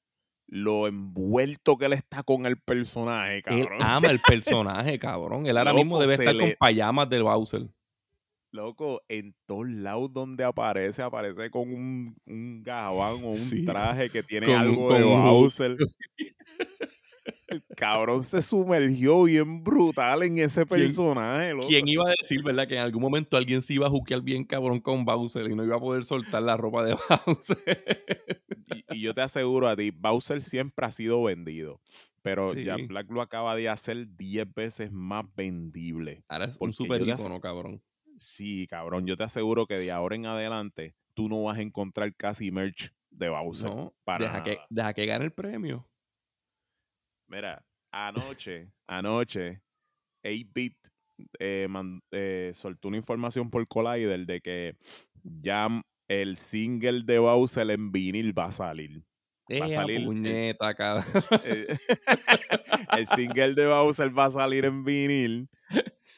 [0.47, 3.73] Lo envuelto que él está con el personaje, cabrón.
[3.73, 5.47] Él ama el personaje, cabrón.
[5.47, 7.69] Él ahora mismo debe estar con payamas del Bowser.
[8.51, 14.23] Loco, en todos lados donde aparece, aparece con un, un gabán o un traje que
[14.23, 15.77] tiene algo de Bowser.
[17.49, 21.55] El cabrón se sumergió bien brutal en ese personaje.
[21.67, 24.45] ¿Quién iba a decir, verdad, que en algún momento alguien se iba a juquear bien
[24.45, 26.95] cabrón con Bowser y no iba a poder soltar la ropa de
[27.27, 28.07] Bowser?
[28.91, 31.81] Y, yo te aseguro a ti, Bowser siempre ha sido vendido.
[32.21, 36.25] Pero ya Black lo acaba de hacer 10 veces más vendible.
[36.29, 37.81] Ahora es un super icono, cabrón.
[38.19, 39.07] Sí, cabrón.
[39.07, 42.93] Yo te aseguro que de ahora en adelante tú no vas a encontrar casi merch
[43.11, 43.71] de Bowser.
[43.71, 45.89] No, para deja, que, deja que gane el premio.
[47.29, 49.63] Mira, anoche, anoche,
[50.23, 50.77] 8-Bit
[51.39, 51.69] eh,
[52.11, 54.77] eh, soltó una información por Collider de que
[55.23, 55.69] ya
[56.09, 59.03] el single de Bowser en vinil va a salir.
[59.51, 60.05] Va a salir.
[60.05, 61.05] Puñeta, cabrón.
[62.97, 65.49] el single de Bowser va a salir en vinil.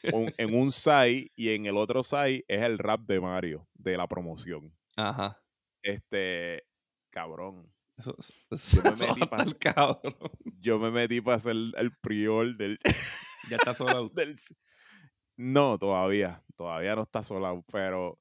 [0.03, 4.07] En un site y en el otro site es el rap de Mario, de la
[4.07, 4.73] promoción.
[4.95, 5.41] Ajá.
[5.83, 6.63] Este,
[7.11, 7.71] cabrón.
[7.97, 8.15] Eso,
[8.49, 10.15] yo, me metí para, cabrón.
[10.59, 12.79] yo me metí para hacer el prior del.
[13.49, 14.11] ya está solo.
[15.37, 16.43] no, todavía.
[16.55, 18.19] Todavía no está solo, pero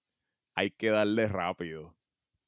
[0.55, 1.97] hay que darle rápido.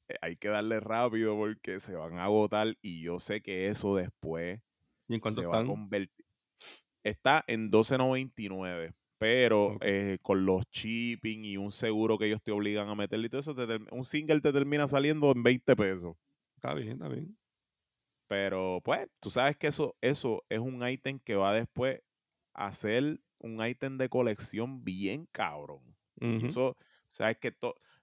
[0.07, 3.95] Eh, hay que darle rápido porque se van a agotar y yo sé que eso
[3.95, 4.61] después
[5.07, 6.25] ¿Y en se va a convertir.
[7.03, 8.93] Está en 12.99
[9.23, 13.29] pero eh, con los shipping y un seguro que ellos te obligan a meterle y
[13.29, 13.55] todo eso,
[13.91, 16.17] un single te termina saliendo en 20 pesos.
[16.57, 17.37] Está bien, está bien.
[18.27, 22.01] Pero pues, tú sabes que eso, eso es un ítem que va después
[22.53, 25.79] a ser un ítem de colección bien cabrón.
[26.19, 26.75] Eso,
[27.07, 27.55] sabes que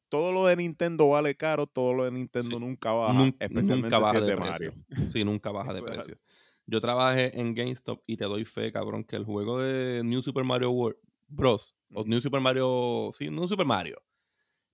[0.08, 4.36] todo lo de Nintendo vale caro, todo lo de Nintendo nunca baja, especialmente nunca de,
[4.36, 4.74] Mario.
[5.10, 6.18] Sí, nunca baja de precio.
[6.64, 10.44] Yo trabajé en GameStop y te doy fe, cabrón, que el juego de New Super
[10.44, 10.96] Mario World,
[11.30, 11.76] Bros.
[11.94, 13.10] O New Super Mario.
[13.12, 14.02] Sí, New Super Mario.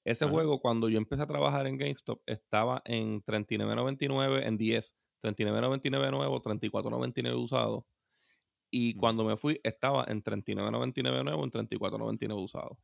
[0.05, 6.11] Ese juego, cuando yo empecé a trabajar en GameStop, estaba en $39.99 en 10, $39.99
[6.13, 7.87] nuevo, $34.99 usado.
[8.71, 12.79] Y cuando me fui, estaba en $39.99 nuevo, en $34.99 usado.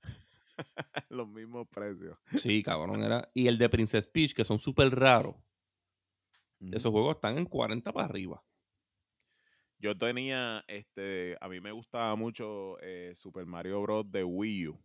[1.10, 2.18] Los mismos precios.
[2.38, 3.02] Sí, cabrón.
[3.04, 3.30] Era...
[3.34, 5.36] Y el de Princess Peach, que son súper raros.
[6.72, 8.44] Esos juegos están en 40 para arriba.
[9.82, 14.08] Yo tenía, este, a mí me gustaba mucho eh, Super Mario Bros.
[14.08, 14.78] de Wii U.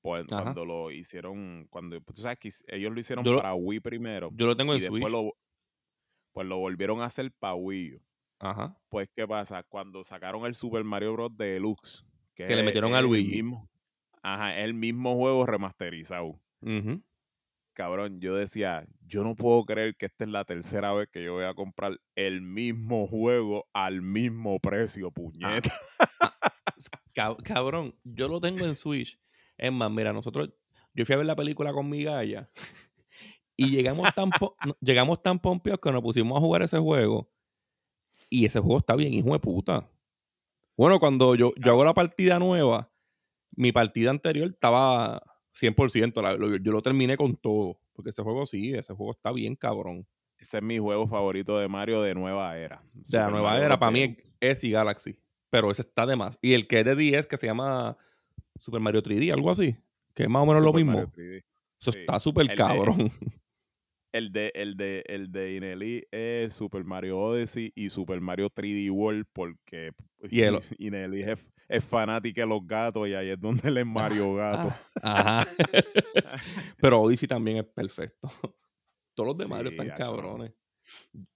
[0.00, 4.30] Pues, cuando lo hicieron, cuando, tú sabes que ellos lo hicieron para Wii primero.
[4.32, 5.06] Yo lo tengo en y Switch.
[5.06, 5.36] Lo,
[6.32, 8.02] pues lo volvieron a hacer para Wii U.
[8.38, 8.74] Ajá.
[8.88, 9.62] Pues, ¿qué pasa?
[9.62, 11.36] Cuando sacaron el Super Mario Bros.
[11.36, 12.06] Deluxe.
[12.34, 13.26] Que, que le metieron al Wii.
[13.26, 13.68] Mismo,
[14.22, 16.40] ajá, el mismo juego remasterizado.
[16.62, 16.96] Ajá
[17.74, 21.34] cabrón, yo decía, yo no puedo creer que esta es la tercera vez que yo
[21.34, 25.72] voy a comprar el mismo juego al mismo precio, puñeta.
[27.16, 29.18] Ah, cabrón, yo lo tengo en Switch.
[29.56, 30.50] Es más, mira, nosotros,
[30.94, 32.50] yo fui a ver la película con mi galla
[33.56, 34.30] y llegamos tan,
[34.80, 37.30] llegamos tan pompeos que nos pusimos a jugar ese juego
[38.28, 39.88] y ese juego está bien, hijo de puta.
[40.76, 42.90] Bueno, cuando yo, yo hago la partida nueva,
[43.52, 45.22] mi partida anterior estaba
[45.54, 46.60] 100%.
[46.62, 47.78] yo lo terminé con todo.
[47.92, 50.06] Porque ese juego sí, ese juego está bien cabrón.
[50.38, 52.82] Ese es mi juego favorito de Mario de nueva era.
[52.92, 55.16] De la nueva era, para mí es y Galaxy.
[55.48, 56.38] Pero ese está de más.
[56.42, 57.96] Y el que es de 10, que se llama
[58.58, 59.76] Super Mario 3D, algo así.
[60.12, 61.10] Que es más o menos lo mismo.
[61.80, 63.10] Eso está súper cabrón.
[64.14, 68.88] el de, el de, el de Ineli es Super Mario Odyssey y Super Mario 3D
[68.90, 69.90] World porque
[70.30, 70.42] y
[70.78, 74.72] Ineli es, es fanática de los gatos y ahí es donde él es Mario Gato.
[75.02, 75.46] Ajá.
[76.80, 78.28] Pero Odyssey también es perfecto.
[79.14, 80.52] Todos los de Mario están cabrones.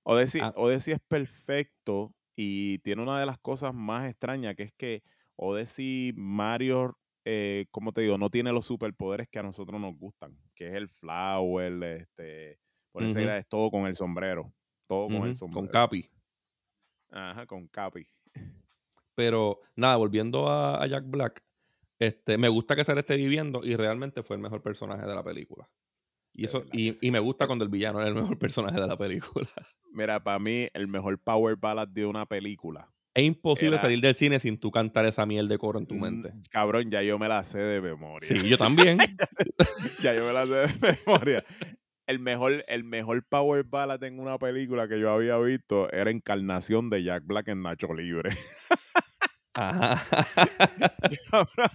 [0.03, 0.53] Odyssey, ah.
[0.57, 5.03] Odyssey es perfecto y tiene una de las cosas más extrañas que es que
[5.37, 10.37] Odyssey, Mario, eh, como te digo, no tiene los superpoderes que a nosotros nos gustan,
[10.55, 12.59] que es el flower, este,
[12.91, 14.53] por eso es todo con el sombrero,
[14.89, 15.61] todo con el sombrero.
[15.61, 16.11] Con Capi.
[17.11, 18.07] Ajá, con Capi.
[19.19, 21.43] Pero nada, volviendo a, Jack Black,
[21.99, 25.13] este, me gusta que se le esté viviendo y realmente fue el mejor personaje de
[25.13, 25.69] la película.
[26.33, 29.49] Y, eso, y, me gusta cuando el villano es el mejor personaje de la película.
[29.91, 32.93] Mira, para mí, el mejor power ballad de una película.
[33.13, 36.01] Es imposible salir del cine sin tú cantar esa miel de coro en tu mm,
[36.01, 36.33] mente.
[36.49, 38.29] Cabrón, ya yo me la sé de memoria.
[38.29, 38.99] Sí, yo también.
[40.01, 41.45] ya yo me la sé de memoria.
[42.07, 46.89] El mejor, el mejor power ballad en una película que yo había visto era Encarnación
[46.89, 48.31] de Jack Black en Nacho Libre.
[49.59, 49.97] Ajá.
[51.31, 51.71] cabrón,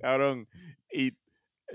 [0.00, 0.48] cabrón.
[0.90, 1.12] Y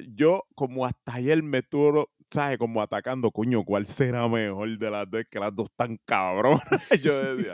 [0.10, 2.58] yo como hasta ayer me tuvo, ¿sabes?
[2.58, 5.24] Como atacando, coño, ¿cuál será mejor de las dos?
[5.30, 6.60] Que las dos tan cabrón.
[7.04, 7.54] yo decía.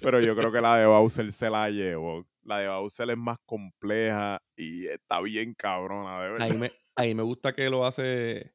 [0.00, 2.26] Pero yo creo que la de Bowser se la llevó.
[2.42, 6.48] La de Bowser es más compleja y está bien cabrona, de verdad.
[6.50, 8.54] Ahí me, ahí me gusta que lo hace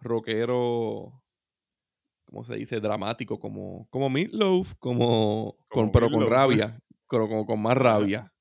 [0.00, 1.22] rockero,
[2.24, 2.80] ¿cómo se dice?
[2.80, 8.32] Dramático, como, como Meatloaf, como, con, pero con rabia, pero como con más rabia.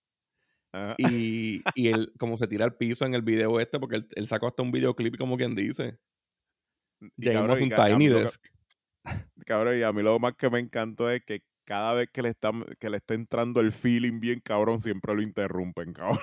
[0.98, 4.48] Y, y él como se tira al piso en el video este, porque él, sacó
[4.48, 5.98] hasta un videoclip como quien dice.
[7.22, 8.46] Cabrón, un Tiny Desk.
[9.46, 12.30] Cabrón, y a mí lo más que me encantó es que cada vez que le
[12.30, 16.20] está, que le está entrando el feeling bien cabrón, siempre lo interrumpen, cabrón.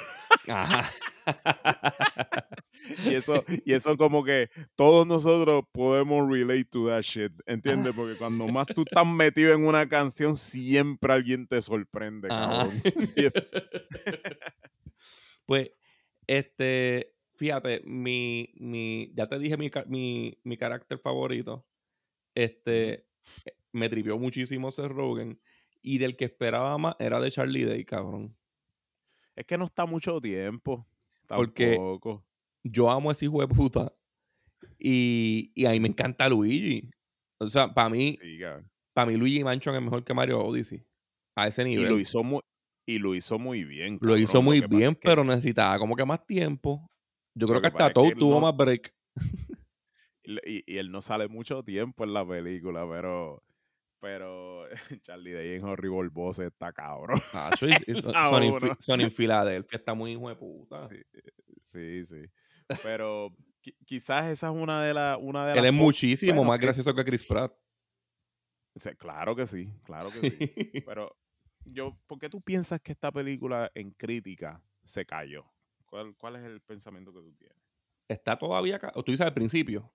[0.48, 0.88] Ajá.
[3.04, 7.94] y eso, y eso como que todos nosotros podemos relate to that shit, ¿entiendes?
[7.94, 12.82] Porque cuando más tú estás metido en una canción, siempre alguien te sorprende, cabrón.
[15.46, 15.70] pues,
[16.26, 21.66] este, fíjate, mi, mi, ya te dije mi, mi, mi carácter favorito.
[22.34, 23.06] Este,
[23.72, 25.40] me trivió muchísimo Seth Rogen.
[25.84, 28.36] Y del que esperaba más era de Charlie Day, cabrón.
[29.34, 30.86] Es que no está mucho tiempo.
[31.26, 32.00] Tampoco.
[32.00, 32.31] Porque
[32.62, 33.92] yo amo a ese hijo de puta.
[34.78, 36.90] Y, y a mí me encanta Luigi.
[37.38, 38.18] O sea, para mí,
[38.92, 40.84] para mí Luigi Mansion es mejor que Mario Odyssey.
[41.36, 41.86] A ese nivel.
[41.86, 42.42] Y lo hizo muy,
[42.86, 43.98] y lo hizo muy bien.
[44.00, 46.88] lo hizo muy bien, pero necesitaba como que más tiempo.
[47.34, 48.94] Yo creo que, hasta todo tuvo más break.
[50.24, 53.42] Y, y, él no sale mucho tiempo en la película, pero
[54.02, 54.66] pero
[55.02, 57.20] Charlie Day en Horrible Boss está cabrón.
[57.32, 57.52] Ah,
[58.80, 60.88] son, en Filadelfia, está muy hijo de puta.
[60.88, 60.96] Sí,
[61.62, 62.04] sí.
[62.04, 62.22] sí.
[62.82, 63.34] Pero
[63.84, 67.24] quizás esa es una de, las una de Él es muchísimo más gracioso que Chris
[67.24, 67.52] Pratt.
[68.98, 70.82] claro que sí, claro que sí.
[70.86, 71.16] Pero
[71.64, 75.44] yo, ¿por qué tú piensas que esta película en crítica se cayó?
[75.84, 77.58] ¿Cuál, cuál es el pensamiento que tú tienes?
[78.08, 79.92] Está todavía o tú dices al principio.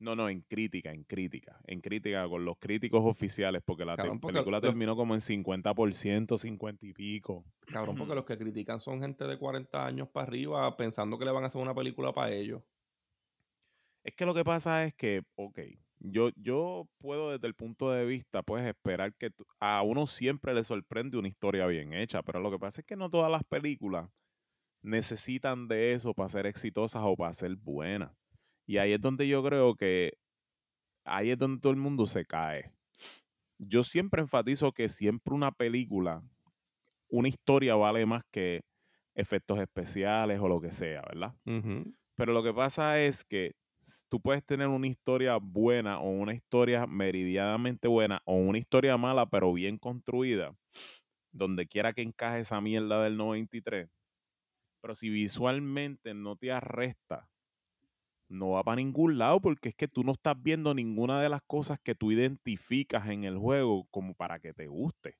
[0.00, 4.60] No, no, en crítica, en crítica, en crítica con los críticos oficiales, porque la película
[4.60, 7.44] terminó como en 50%, 50 y pico.
[7.66, 11.30] Cabrón, porque los que critican son gente de 40 años para arriba pensando que le
[11.30, 12.62] van a hacer una película para ellos.
[14.02, 15.60] Es que lo que pasa es que, ok,
[15.98, 19.30] yo, yo puedo desde el punto de vista, pues, esperar que
[19.60, 22.96] a uno siempre le sorprende una historia bien hecha, pero lo que pasa es que
[22.96, 24.10] no todas las películas
[24.82, 28.12] necesitan de eso para ser exitosas o para ser buenas.
[28.66, 30.14] Y ahí es donde yo creo que
[31.04, 32.72] ahí es donde todo el mundo se cae.
[33.58, 36.22] Yo siempre enfatizo que siempre una película,
[37.08, 38.62] una historia vale más que
[39.14, 41.34] efectos especiales o lo que sea, ¿verdad?
[42.16, 43.54] Pero lo que pasa es que
[44.08, 49.26] tú puedes tener una historia buena o una historia meridianamente buena o una historia mala
[49.26, 50.56] pero bien construida,
[51.32, 53.88] donde quiera que encaje esa mierda del 93.
[54.80, 57.28] Pero si visualmente no te arresta
[58.34, 61.42] no va para ningún lado porque es que tú no estás viendo ninguna de las
[61.42, 65.16] cosas que tú identificas en el juego como para que te guste.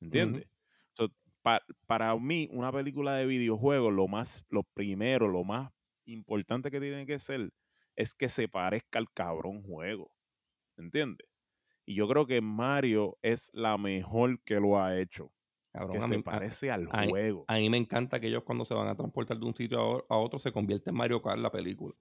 [0.00, 0.48] ¿Entiendes?
[1.86, 5.72] para mí, una película de videojuegos, lo más, lo primero, lo más
[6.04, 7.50] importante que tiene que ser
[7.96, 10.10] es que se parezca al cabrón juego.
[10.76, 11.26] ¿Entiendes?
[11.84, 15.32] Y yo creo que Mario es la mejor que lo ha hecho.
[15.90, 17.44] que se parece al juego.
[17.48, 20.16] A mí me encanta que ellos cuando se van a transportar de un sitio a,
[20.18, 21.94] otro se convierte en Mario Kart la película.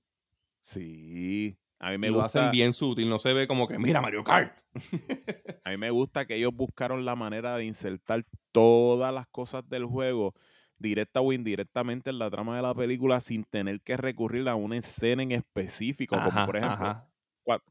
[0.68, 1.58] Sí.
[1.80, 4.60] A mí me lo hacen bien sutil, no se ve como que, mira Mario Kart.
[5.64, 9.86] a mí me gusta que ellos buscaron la manera de insertar todas las cosas del
[9.86, 10.34] juego,
[10.78, 14.78] directa o indirectamente en la trama de la película, sin tener que recurrir a una
[14.78, 16.18] escena en específico.
[16.22, 16.96] como por ejemplo,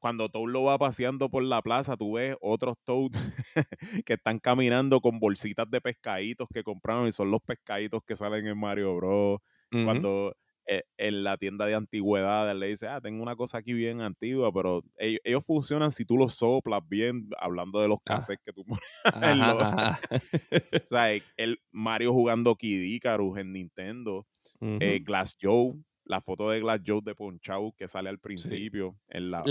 [0.00, 3.18] cuando Toad lo va paseando por la plaza, tú ves otros Toads
[4.06, 8.46] que están caminando con bolsitas de pescaditos que compraron y son los pescaditos que salen
[8.46, 9.40] en Mario Bros.
[9.70, 10.34] Cuando
[10.66, 14.52] eh, en la tienda de antigüedades le dice, ah, tengo una cosa aquí bien antigua,
[14.52, 18.16] pero ellos, funcionan si tú los soplas bien, hablando de los ah.
[18.16, 18.84] cassettes que tú pones.
[20.84, 24.26] o sea, el Mario jugando Kid Icarus en Nintendo,
[24.60, 28.98] eh, Glass Joe, la foto de Glass Joe de Ponchau que sale al principio.
[29.08, 29.42] En la,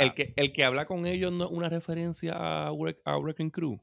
[0.00, 3.80] el, que, el que habla con ellos no es una referencia a, a Wrecking Crew.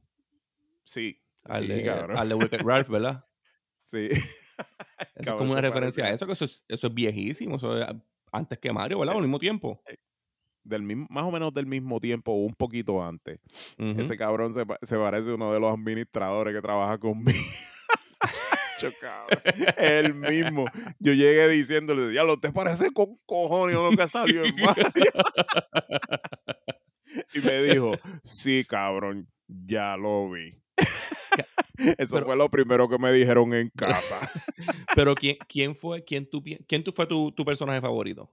[0.83, 1.21] Sí.
[1.43, 3.25] Al, de, al de Ralph, ¿verdad?
[3.83, 4.09] Sí.
[5.15, 7.57] es como una referencia a eso, que eso es, viejísimo.
[8.31, 9.15] antes que Mario, ¿verdad?
[9.15, 9.81] Al mismo tiempo.
[10.63, 13.39] Del mismo, más o menos del mismo tiempo un poquito antes.
[13.77, 17.39] Ese cabrón se, se, parece a uno de los administradores que trabaja conmigo.
[19.77, 20.65] El mismo.
[20.99, 24.85] Yo llegué diciéndole, ya lo te parece con cojones lo que salió en Mario.
[27.33, 27.91] y me dijo,
[28.23, 30.60] sí, cabrón, ya lo vi.
[31.97, 34.19] Eso fue lo primero que me dijeron en casa.
[34.95, 38.29] Pero ¿quién, quién fue, quién tú, quién tú fue tu, tu personaje favorito?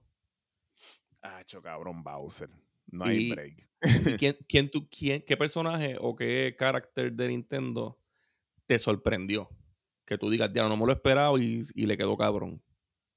[1.21, 2.49] Ah, cabrón, Bowser.
[2.91, 3.67] No hay break.
[3.81, 7.97] ¿y quién, quién tú, quién, ¿Qué personaje o qué carácter de Nintendo
[8.65, 9.49] te sorprendió?
[10.05, 12.61] Que tú digas, ya no me lo esperaba y, y le quedó cabrón.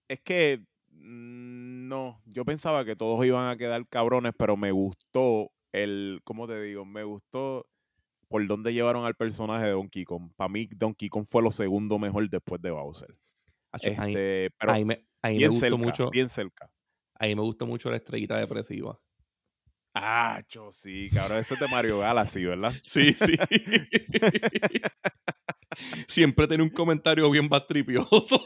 [0.09, 5.53] Es que mm, no, yo pensaba que todos iban a quedar cabrones, pero me gustó
[5.73, 6.85] el, ¿cómo te digo?
[6.85, 7.67] Me gustó
[8.33, 10.33] por dónde llevaron al personaje de Donkey Kong.
[10.35, 13.15] Para mí, Donkey Kong fue lo segundo mejor después de Bowser.
[13.75, 15.05] Este, pero me,
[15.49, 16.11] gustó mucho.
[16.11, 16.73] Bien cerca.
[17.19, 18.99] Ahí me gustó mucho la estrellita depresiva.
[19.95, 21.41] Ah, yo sí, cabrón.
[21.41, 22.73] Eso es de Mario Galaxy, ¿verdad?
[22.83, 23.37] Sí, sí.
[26.09, 28.41] Siempre tiene un comentario bien bastripioso.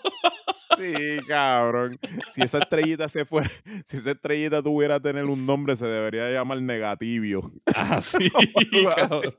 [0.77, 1.99] Sí, cabrón.
[2.35, 3.51] Si esa estrellita se fuera,
[3.85, 7.53] si esa estrellita tuviera tener un nombre, se debería llamar negativio.
[7.75, 8.31] Ah, sí,
[8.97, 9.35] cabrón.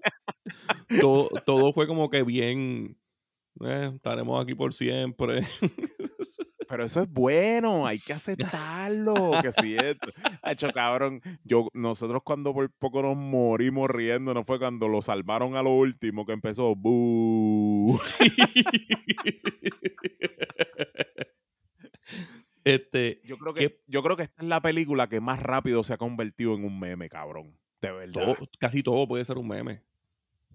[1.01, 2.97] Todo, todo, fue como que bien.
[3.61, 5.41] Eh, estaremos aquí por siempre.
[6.69, 9.31] Pero eso es bueno, hay que aceptarlo.
[9.41, 9.95] que si es.
[10.43, 11.21] Hecho, cabrón.
[11.43, 15.71] Yo, nosotros cuando por poco nos morimos riendo, no fue cuando lo salvaron a lo
[15.71, 16.75] último que empezó.
[22.67, 25.93] Este, yo creo que, yo creo que esta es la película que más rápido se
[25.93, 27.57] ha convertido en un meme, cabrón.
[27.81, 28.35] De verdad.
[28.59, 29.81] casi todo puede ser un meme.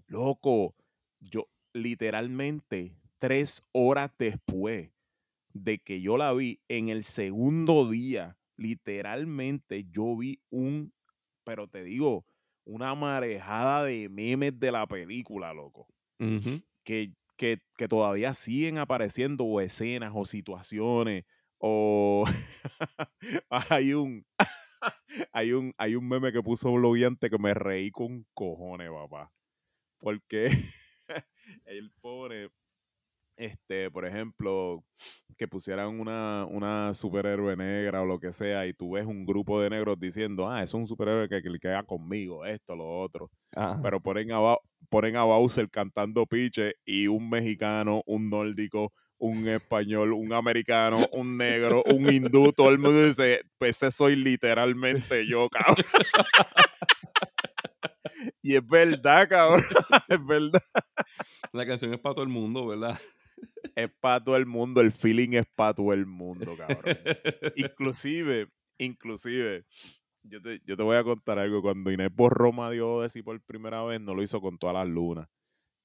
[0.05, 0.75] Loco,
[1.19, 4.91] yo literalmente tres horas después
[5.53, 10.93] de que yo la vi, en el segundo día, literalmente yo vi un,
[11.43, 12.25] pero te digo,
[12.63, 15.87] una marejada de memes de la película, loco.
[16.83, 21.25] que, que, que, todavía siguen apareciendo o escenas o situaciones
[21.65, 22.25] o
[23.49, 24.25] hay un
[25.31, 29.31] hay un hay un meme que puso blogueante que me reí con cojones, papá.
[29.99, 30.49] Porque
[31.65, 32.49] él pone
[33.37, 34.83] este, por ejemplo,
[35.37, 39.59] que pusieran una, una superhéroe negra o lo que sea, y tú ves un grupo
[39.61, 43.31] de negros diciendo, ah, es un superhéroe que, que queda conmigo, esto, lo otro.
[43.81, 44.57] Pero ponen a,
[44.89, 48.93] ponen a Bowser cantando piche y un mexicano, un nórdico,
[49.23, 54.17] un español, un americano, un negro, un hindú, todo el mundo dice, pues ese soy
[54.17, 55.77] literalmente yo, cabrón.
[58.41, 59.63] y es verdad, cabrón,
[60.09, 60.61] es verdad.
[61.53, 62.99] La canción es para todo el mundo, ¿verdad?
[63.75, 66.83] es para todo el mundo, el feeling es para todo el mundo, cabrón.
[67.55, 69.63] inclusive, inclusive,
[70.23, 71.61] yo te, yo te voy a contar algo.
[71.61, 75.29] Cuando Inés Roma dio decir por primera vez, no lo hizo con todas las lunas.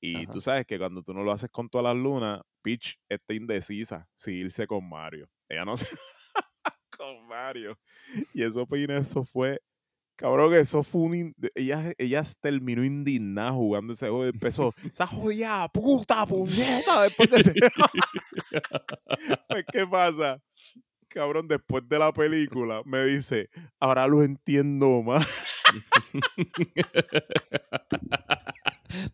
[0.01, 3.35] Y tú sabes que cuando tú no lo haces con todas las lunas, Peach está
[3.35, 5.29] indecisa si irse con Mario.
[5.49, 5.87] Ella no se
[6.97, 7.79] con Mario.
[8.35, 9.61] Y eso, Inés, eso fue
[10.19, 11.35] Cabrón, eso fue un.
[11.55, 14.25] Ella, ella terminó indignada jugando ese juego.
[14.25, 17.05] Empezó, esa jodida puta puñeta.
[17.05, 17.55] Después de ese.
[19.49, 20.41] pues, ¿qué pasa?
[21.07, 25.25] Cabrón, después de la película, me dice, ahora lo entiendo más.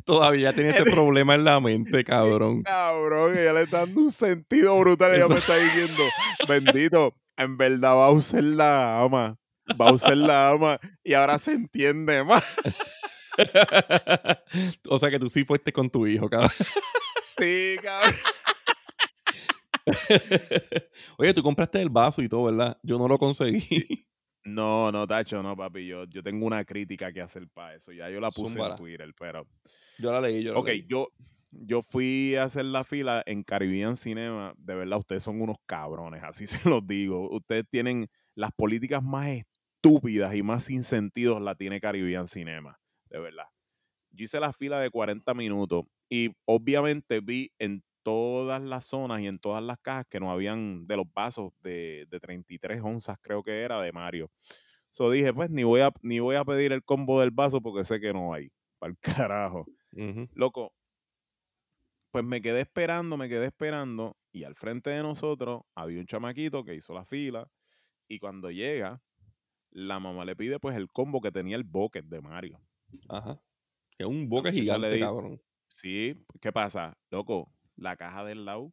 [0.05, 2.63] Todavía tiene ese problema en la mente, cabrón.
[2.63, 5.15] Cabrón, ella le está dando un sentido brutal.
[5.15, 6.03] Ella me está diciendo,
[6.49, 9.39] bendito, en verdad va a usar la ama
[9.77, 12.45] Bowser la ama y ahora se entiende más.
[14.89, 16.51] o sea que tú sí fuiste con tu hijo, cabrón.
[17.39, 18.15] Sí, cabrón.
[21.19, 22.79] Oye, tú compraste el vaso y todo, ¿verdad?
[22.83, 24.07] Yo no lo conseguí.
[24.45, 25.87] No, no, Tacho, no, papi.
[25.87, 27.93] Yo, yo tengo una crítica que hacer para eso.
[27.93, 29.47] Ya yo la puse en Twitter, pero.
[29.99, 31.09] Yo la leí, yo la Ok, yo,
[31.51, 34.55] yo fui a hacer la fila en Caribbean Cinema.
[34.59, 37.31] De verdad, ustedes son unos cabrones, así se los digo.
[37.31, 42.79] Ustedes tienen las políticas más estúpidas y más sin sentido la tiene Caribbean Cinema,
[43.11, 43.47] de verdad.
[44.11, 49.27] Yo hice la fila de 40 minutos y obviamente vi en todas las zonas y
[49.27, 53.43] en todas las cajas que no habían de los vasos de, de 33 onzas, creo
[53.43, 54.31] que era, de Mario.
[54.91, 57.85] So dije, pues ni voy, a, ni voy a pedir el combo del vaso porque
[57.85, 58.53] sé que no hay.
[58.79, 58.99] Para el
[59.29, 59.67] carajo.
[60.35, 60.73] Loco,
[62.13, 64.17] pues me quedé esperando, me quedé esperando.
[64.31, 67.51] Y al frente de nosotros había un chamaquito que hizo la fila.
[68.07, 69.03] Y cuando llega,
[69.71, 72.61] la mamá le pide pues el combo que tenía el bucket de Mario.
[73.09, 73.41] Ajá.
[73.97, 75.41] Que es un bucket gigante, cabrón.
[75.67, 76.97] Sí, ¿qué pasa?
[77.11, 78.73] Loco, la caja del lado,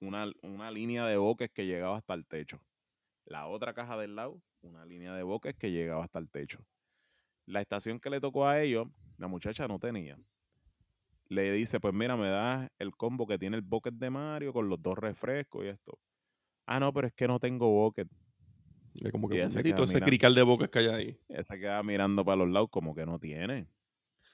[0.00, 2.60] una, una línea de buckets que llegaba hasta el techo.
[3.24, 6.64] La otra caja del lado, una línea de boques que llegaba hasta el techo.
[7.46, 10.18] La estación que le tocó a ellos, la muchacha no tenía.
[11.28, 14.68] Le dice, pues mira, me das el combo que tiene el bucket de Mario con
[14.68, 15.98] los dos refrescos y esto.
[16.66, 18.08] Ah, no, pero es que no tengo bucket.
[18.94, 21.20] Es como que Y ese queda crical de bocas que hay ahí.
[21.28, 23.68] Ella se queda mirando para los lados como que no tiene.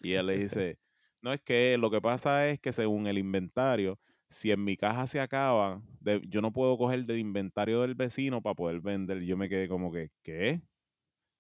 [0.01, 0.79] Y él le dice,
[1.25, 3.99] no es que lo que pasa es que según el inventario,
[4.29, 8.43] si en mi caja se acaba, de- yo no puedo coger del inventario del vecino
[8.43, 9.23] para poder vender.
[9.23, 10.61] Yo me quedé como que, ¿qué?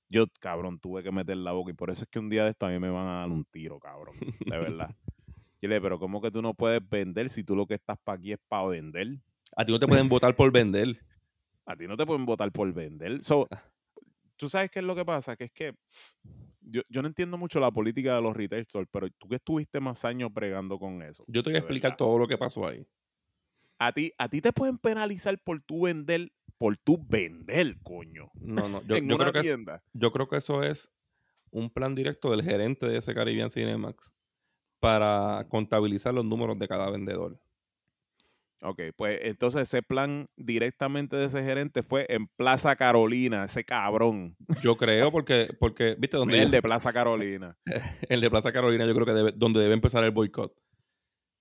[0.09, 2.51] Yo, cabrón, tuve que meter la boca y por eso es que un día de
[2.51, 4.17] esto a mí me van a dar un tiro, cabrón.
[4.21, 4.89] De verdad.
[5.61, 8.19] Y le, pero ¿cómo que tú no puedes vender si tú lo que estás para
[8.19, 9.19] aquí es para vender?
[9.57, 11.01] A ti no te pueden votar por vender.
[11.65, 13.23] A ti no te pueden votar por vender.
[13.23, 13.49] So,
[14.37, 15.75] tú sabes qué es lo que pasa, que es que
[16.65, 19.81] yo, yo no entiendo mucho la política de los retail stores, pero tú que estuviste
[19.81, 21.25] más años bregando con eso.
[21.29, 21.99] Yo te voy a explicar verdad.
[21.99, 22.87] todo lo que pasó ahí.
[23.79, 28.31] A ti, a ti te pueden penalizar por tú vender, por tú vender, coño.
[28.35, 28.83] No, no.
[28.87, 29.83] Yo, en yo una creo que es- tienda.
[29.93, 30.91] yo creo que eso es
[31.51, 34.13] un plan directo del gerente de ese Caribbean Cinemax
[34.81, 37.41] para contabilizar los números de cada vendedor.
[38.67, 44.37] Ok, pues entonces ese plan directamente de ese gerente fue en Plaza Carolina, ese cabrón.
[44.63, 47.59] Yo creo porque, porque viste, donde El de Plaza Carolina.
[48.09, 50.59] el de Plaza Carolina, yo creo que debe, donde debe empezar el boicot.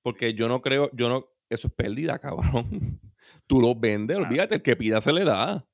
[0.03, 2.99] Porque yo no creo, yo no, eso es pérdida, cabrón.
[3.47, 4.29] Tú lo vendes, Claro.
[4.29, 5.65] olvídate, el que pida se le da.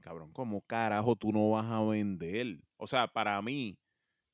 [0.00, 2.58] Cabrón, ¿cómo carajo tú no vas a vender?
[2.76, 3.78] O sea, para mí,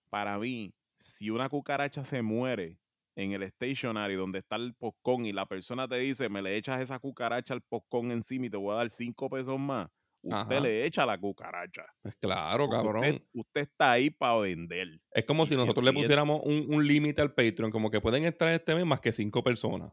[0.08, 2.78] para mí, si una cucaracha se muere
[3.18, 6.80] en el stationary donde está el postcón y la persona te dice, me le echas
[6.80, 9.88] esa cucaracha al postcón encima y te voy a dar cinco pesos más,
[10.22, 10.60] usted Ajá.
[10.60, 11.84] le echa la cucaracha.
[12.00, 13.04] Pues claro, cabrón.
[13.04, 15.00] Usted, usted está ahí para vender.
[15.10, 18.52] es como si nosotros le pusiéramos un, un límite al Patreon, como que pueden entrar
[18.52, 19.90] este mes más que cinco personas.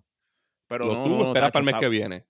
[0.68, 2.28] Pero Lo no, tú no, no, esperas para el mes que viene.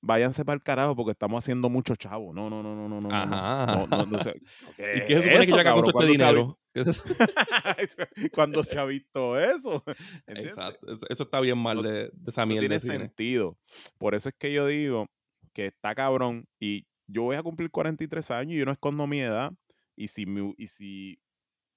[0.00, 2.32] váyanse para el carajo porque estamos haciendo mucho chavo.
[2.32, 3.08] No, no, no, no, no, no.
[3.08, 3.86] no, Ajá.
[3.90, 4.18] No, no.
[4.18, 4.32] ¿Qué
[4.94, 6.59] ¿Y qué se supone que eso, ya con todo este ¿Cuándo se ha dinero?
[6.72, 7.14] ¿Qué es- vi-
[8.32, 9.82] ¿Cuándo se ha visto eso?
[10.26, 10.52] ¿Entiendes?
[10.54, 10.92] Exacto.
[10.92, 12.96] Eso, eso está bien mal No- de, de esa no mierda tiene de cine.
[12.98, 13.58] sentido.
[13.98, 15.06] Por eso es que yo digo
[15.52, 19.18] que está cabrón y yo voy a cumplir 43 años y yo no escondo mi
[19.20, 19.52] edad
[19.96, 21.20] y si, me- y si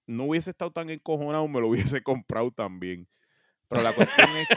[0.06, 3.08] no hubiese estado tan encojonado me lo hubiese comprado también.
[3.68, 4.48] Pero la cuestión es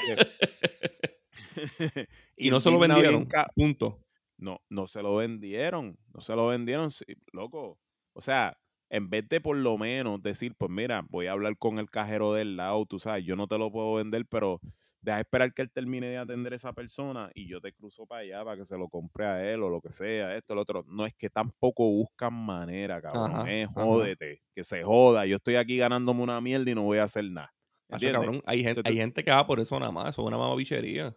[1.86, 2.08] que...
[2.36, 3.26] y no se lo vendieron.
[3.54, 4.02] Punto.
[4.38, 5.98] No, no se lo vendieron.
[6.12, 7.78] No se lo vendieron, sí, loco.
[8.12, 8.58] O sea,
[8.90, 12.32] en vez de por lo menos decir, pues mira, voy a hablar con el cajero
[12.32, 14.60] del lado, tú sabes, yo no te lo puedo vender, pero
[15.00, 18.22] deja esperar que él termine de atender a esa persona y yo te cruzo para
[18.22, 20.84] allá para que se lo compre a él o lo que sea, esto, lo otro.
[20.88, 23.36] No es que tampoco buscan manera, cabrón.
[23.36, 23.82] Ajá, eh, ajá.
[23.82, 25.24] jódete, que se joda.
[25.26, 27.54] Yo estoy aquí ganándome una mierda y no voy a hacer nada.
[27.88, 28.20] Hacho, ¿Entiendes?
[28.20, 30.08] cabrón, hay, gente, hay gente que va por eso nada más.
[30.08, 31.16] Eso es una mamabichería.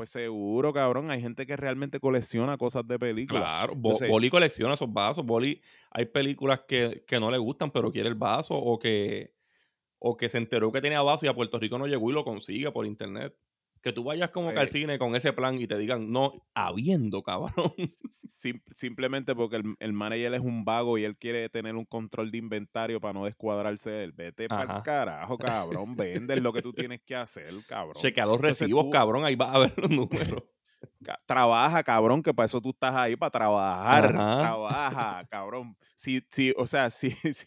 [0.00, 1.10] Pues seguro, cabrón.
[1.10, 3.42] Hay gente que realmente colecciona cosas de películas.
[3.42, 5.26] Claro, Entonces- Boli colecciona esos vasos.
[5.26, 9.34] Boli, hay películas que, que no le gustan, pero quiere el vaso o que,
[9.98, 12.24] o que se enteró que tenía vaso y a Puerto Rico no llegó y lo
[12.24, 13.36] consigue por internet.
[13.82, 14.68] Que tú vayas como que al Eh.
[14.68, 17.72] cine con ese plan y te digan, no, habiendo, cabrón.
[18.10, 22.30] Sim- simplemente porque el, el manager es un vago y él quiere tener un control
[22.30, 24.12] de inventario para no descuadrarse de él.
[24.12, 25.96] Vete para el carajo, cabrón.
[25.96, 27.94] Vende lo que tú tienes que hacer, cabrón.
[27.96, 30.42] Chequea los recibos, tú- cabrón, ahí vas a ver los números.
[31.26, 34.06] Trabaja, cabrón, que para eso tú estás ahí, para trabajar.
[34.06, 34.40] Ajá.
[34.40, 35.76] Trabaja, cabrón.
[35.94, 37.46] Si, si, o sea, si, si,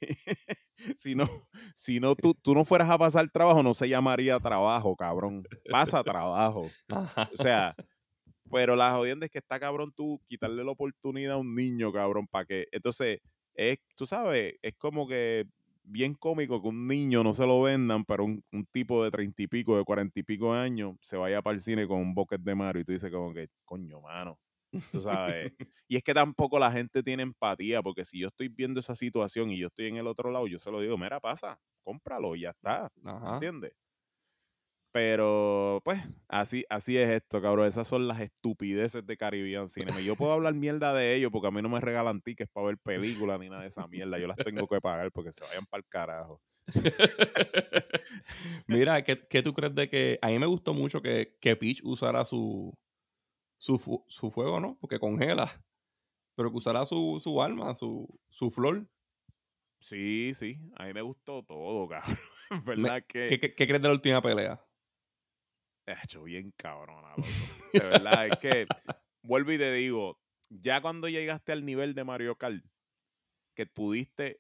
[0.98, 1.26] si no,
[1.76, 5.44] si no tú, tú no fueras a pasar trabajo, no se llamaría trabajo, cabrón.
[5.70, 6.70] Pasa trabajo.
[6.90, 7.30] Ajá.
[7.34, 7.76] O sea,
[8.52, 12.28] pero la jodienda es que está cabrón tú quitarle la oportunidad a un niño, cabrón,
[12.28, 12.68] para que.
[12.72, 13.20] Entonces,
[13.56, 15.46] es, tú sabes, es como que
[15.84, 19.44] bien cómico que un niño no se lo vendan, pero un, un tipo de treinta
[19.44, 22.42] y pico, de cuarenta y pico años, se vaya para el cine con un bucket
[22.42, 24.40] de Mario y tú dices como que, coño, mano.
[24.92, 25.52] Tú sabes.
[25.88, 29.52] y es que tampoco la gente tiene empatía, porque si yo estoy viendo esa situación
[29.52, 32.42] y yo estoy en el otro lado, yo se lo digo, mira, pasa, cómpralo y
[32.42, 32.90] ya está.
[33.26, 33.74] ¿Entiendes?
[34.94, 37.66] Pero, pues, así, así es esto, cabrón.
[37.66, 40.00] Esas son las estupideces de Caribbean Cinema.
[40.02, 42.78] Yo puedo hablar mierda de ellos porque a mí no me regalan tickets para ver
[42.78, 44.20] películas ni nada de esa mierda.
[44.20, 46.40] Yo las tengo que pagar porque se vayan para el carajo.
[48.68, 50.20] Mira, ¿qué, qué tú crees de que...
[50.22, 52.72] A mí me gustó mucho que, que Peach usara su,
[53.58, 54.78] su, fu- su fuego, ¿no?
[54.80, 55.52] Porque congela.
[56.36, 58.88] Pero que usara su, su alma, su, su flor.
[59.80, 60.60] Sí, sí.
[60.76, 62.16] A mí me gustó todo, cabrón.
[62.66, 63.28] ¿Verdad que?
[63.30, 64.64] ¿Qué, qué, qué crees de la última pelea?
[65.86, 67.24] He hecho bien cabrona, loco.
[67.74, 68.68] De verdad, es que
[69.22, 70.18] vuelvo y te digo,
[70.50, 72.64] ya cuando llegaste al nivel de Mario Kart,
[73.56, 74.40] que pudiste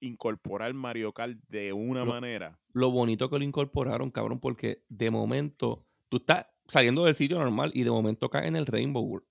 [0.00, 2.58] incorporar Mario Kart de una Lo- manera.
[2.72, 7.70] Lo bonito que lo incorporaron, cabrón, porque de momento tú estás saliendo del sitio normal
[7.74, 9.26] y de momento caes en el Rainbow World.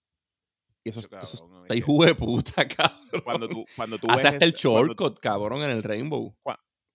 [0.83, 3.21] Y eso, está hijo de puta, cabrón.
[3.23, 6.35] Cuando tú, cuando tú Hace hasta el shortcut, cabrón, en el Rainbow.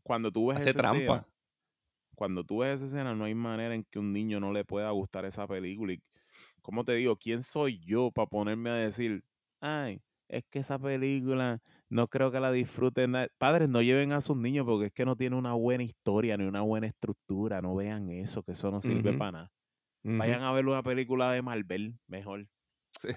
[0.02, 1.26] Cuando tú ves Hace trampa.
[2.16, 4.90] Cuando tú ves esa escena, no hay manera en que un niño no le pueda
[4.90, 5.92] gustar esa película.
[5.92, 6.02] Y,
[6.62, 7.16] ¿cómo te digo?
[7.16, 9.22] ¿Quién soy yo para ponerme a decir,
[9.60, 13.14] ay, es que esa película no creo que la disfruten.
[13.38, 16.44] Padres, no lleven a sus niños porque es que no tiene una buena historia ni
[16.44, 17.62] una buena estructura.
[17.62, 19.52] No vean eso, que eso no sirve para nada.
[20.02, 22.48] Vayan a ver una película de Marvel, mejor.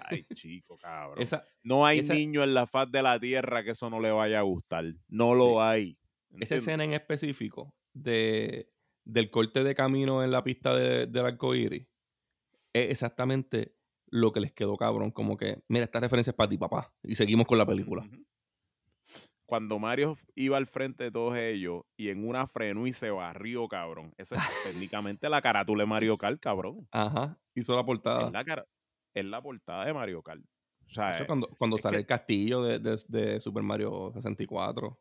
[0.10, 1.26] Ay, chico, cabrón.
[1.64, 4.44] no hay niño en la faz de la tierra que eso no le vaya a
[4.44, 4.86] gustar.
[5.08, 5.98] No lo hay.
[6.40, 8.70] Esa escena en específico de,
[9.12, 11.88] del corte de camino en la pista de, del arco iris
[12.74, 13.76] es exactamente
[14.08, 15.12] lo que les quedó cabrón.
[15.12, 16.94] Como que, mira, esta referencia es para ti, papá.
[17.04, 18.08] Y seguimos con la película.
[19.46, 23.68] Cuando Mario iba al frente de todos ellos y en una frenó y se barrió,
[23.68, 24.14] cabrón.
[24.18, 26.88] Eso es técnicamente la carátula de Mario Kart, cabrón.
[26.92, 27.40] Ajá.
[27.56, 28.28] Hizo la portada.
[28.28, 28.66] Es la, cara,
[29.14, 30.42] es la portada de Mario Kart.
[30.88, 35.00] O sea, eh, cuando, cuando sale el castillo de, de, Super Mario 64.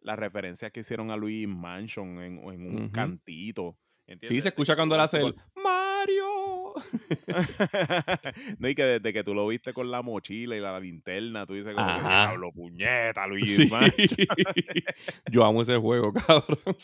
[0.00, 3.76] Las referencias que hicieron a Luis Mansion en, en un cantito.
[4.22, 6.74] Sí, se escucha cuando él hace el ¡Mario!
[8.58, 11.54] no, y que desde que tú lo viste con la mochila y la linterna, tú
[11.54, 13.70] dices que puñeta, Luis
[15.30, 16.76] Yo amo ese juego, cabrón.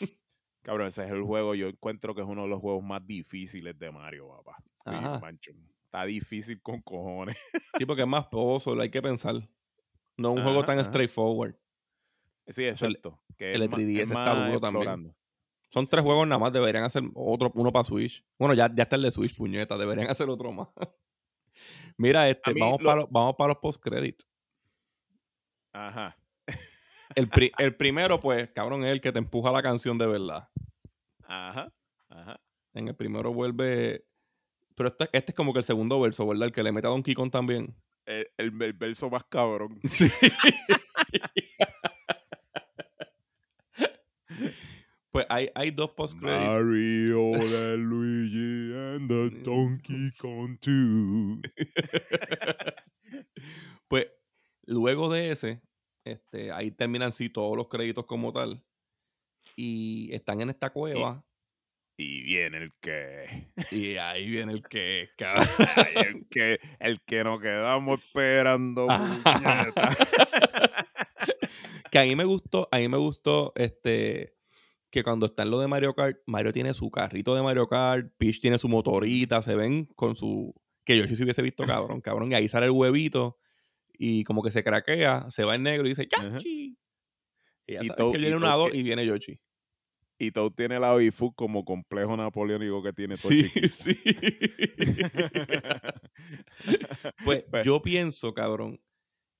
[0.62, 3.78] Cabrón, ese es el juego, yo encuentro que es uno de los juegos más difíciles
[3.78, 5.20] de Mario, papá.
[5.20, 5.56] Mansion.
[5.84, 7.36] Está difícil con cojones.
[7.78, 9.36] sí, porque es más puzzle, hay que pensar.
[10.16, 11.54] No un juego tan straightforward.
[12.48, 13.20] Sí, exacto.
[13.36, 15.14] Que el 3DS está duro también.
[15.68, 18.24] Son tres juegos nada más, deberían hacer otro, uno para Switch.
[18.38, 20.72] Bueno, ya, ya está el de Switch, puñeta, deberían hacer otro más.
[21.96, 24.28] Mira, este, vamos, para, vamos para los post-credits.
[25.72, 26.16] Ajá.
[27.14, 27.28] El,
[27.58, 30.48] el, primero, pues, cabrón, es el que te empuja la canción de verdad.
[31.24, 31.72] Ajá,
[32.08, 32.40] ajá.
[32.74, 34.04] En el primero vuelve.
[34.74, 36.46] Pero este, este es como que el segundo verso, ¿verdad?
[36.46, 37.74] El que le mete a Don Kong también.
[38.04, 39.78] El, el, el verso más cabrón.
[39.88, 40.10] Sí.
[45.16, 51.40] Pues hay, hay dos post Mario, the Luigi and the Donkey Kong 2.
[53.88, 54.08] pues
[54.66, 55.62] luego de ese,
[56.04, 58.62] este, ahí terminan sí todos los créditos como tal.
[59.56, 61.24] Y están en esta cueva.
[61.96, 63.48] Y, viene el que.
[63.70, 65.08] Y ahí viene el que,
[65.96, 68.86] el que, el que nos quedamos esperando.
[71.90, 74.35] que a mí me gustó, a mí me gustó este
[74.96, 78.10] que cuando está en lo de Mario Kart, Mario tiene su carrito de Mario Kart,
[78.16, 80.54] Peach tiene su motorita, se ven con su...
[80.86, 82.32] Que yo sí se hubiese visto cabrón, cabrón.
[82.32, 83.36] Y ahí sale el huevito
[83.92, 86.78] y como que se craquea, se va en negro y dice ¡Yoshi!
[87.66, 89.38] Y ya sabes que viene una dos y viene Yoshi.
[90.18, 93.94] Y todo tiene la bifu como complejo napoleónico que tiene todo Sí, sí.
[97.22, 98.80] pues, pues yo pienso, cabrón,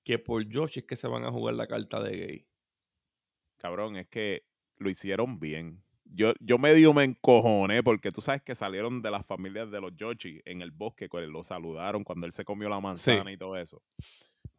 [0.05, 2.47] que por Yoshi es que se van a jugar la carta de gay.
[3.57, 4.45] Cabrón, es que
[4.79, 5.83] lo hicieron bien.
[6.05, 9.95] Yo, yo medio me encojoné porque tú sabes que salieron de las familias de los
[9.97, 13.57] Yoshi en el bosque, que lo saludaron cuando él se comió la manzana y todo
[13.57, 13.83] eso.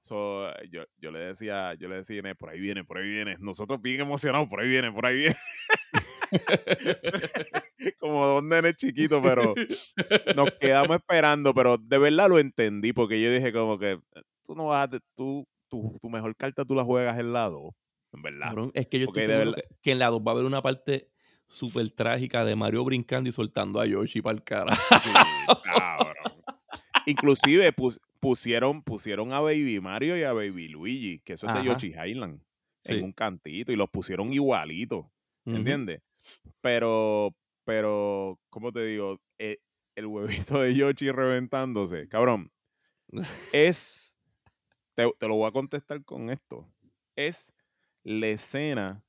[0.02, 3.36] So, yo, yo, le decía, yo le decía, por ahí viene, por ahí viene.
[3.40, 5.36] Nosotros bien emocionados, por ahí viene, por ahí viene.
[8.00, 9.54] Como dos nenes chiquitos, pero
[10.36, 14.00] nos quedamos esperando, pero de verdad lo entendí, porque yo dije como que
[14.44, 17.74] tú no vas a, tú, tu, tu mejor carta tú la juegas en lado
[18.14, 18.54] en verdad.
[18.74, 21.10] es que yo estoy seguro que, en la 2 va a haber una parte
[21.48, 24.78] súper trágica de Mario brincando y soltando a Yoshi para el cara.
[27.06, 27.74] Inclusive
[28.20, 32.42] pusieron, pusieron a Baby Mario y a Baby Luigi, que eso es de Yoshi Island,
[32.84, 35.06] en un cantito, y los pusieron igualitos,
[35.46, 36.02] ¿entiendes?
[36.60, 37.34] Pero,
[37.64, 39.22] pero, ¿cómo te digo?
[39.40, 39.60] Eh,
[39.96, 42.52] el huevito de Yoshi reventándose, cabrón,
[43.54, 44.14] es,
[44.96, 46.70] te, te lo voy a contestar con esto,
[47.16, 47.54] es
[48.08, 49.04] la escena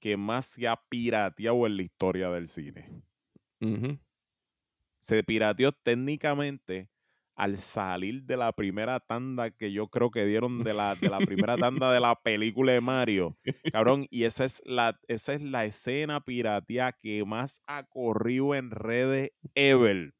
[0.00, 2.90] que más se ha pirateado en la historia del cine.
[4.98, 6.90] Se pirateó técnicamente
[7.36, 11.18] al salir de la primera tanda que yo creo que dieron de la, de la
[11.18, 13.38] primera tanda de la película de Mario.
[13.72, 18.72] Cabrón, y esa es la, esa es la escena piratea que más ha corrido en
[18.72, 20.12] redes ever.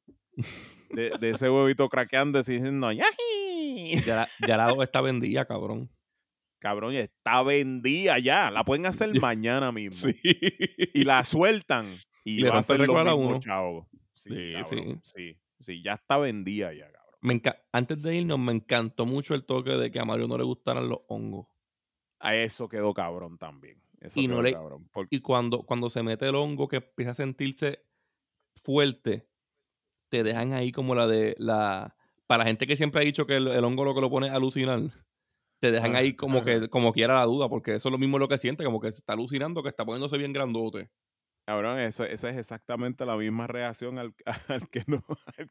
[0.91, 3.07] De, ese huevito craqueando diciendo, Ya,
[4.47, 5.91] ya la está vendida, cabrón
[6.65, 8.51] cabrón, está vendida ya.
[8.51, 10.11] La pueden hacer mañana mismo.
[10.23, 11.95] Y la sueltan.
[12.25, 13.39] Y, le va a ser a uno.
[14.15, 15.83] Sí, sí, sí, sí.
[15.83, 17.43] ya está vendida ya, cabrón.
[17.71, 20.89] Antes de irnos, me encantó mucho el toque de que a Mario no le gustaran
[20.89, 21.47] los hongos.
[22.19, 23.83] A eso quedó cabrón también.
[24.15, 24.57] y, no le,
[25.11, 27.85] y cuando, cuando se mete el hongo que empieza a sentirse
[28.55, 29.29] fuerte,
[30.09, 31.95] te dejan ahí como la de la
[32.27, 34.37] para la gente que siempre ha dicho que el, hongo lo que lo pone a
[34.37, 34.81] alucinar,
[35.65, 38.29] te dejan ahí como que como quiera la duda, porque eso es lo mismo lo
[38.29, 40.91] que siente, como que se está alucinando, que está poniéndose bien grandote.
[41.47, 44.15] Cabrón, eso, esa es exactamente la misma reacción al,
[44.71, 45.03] que no,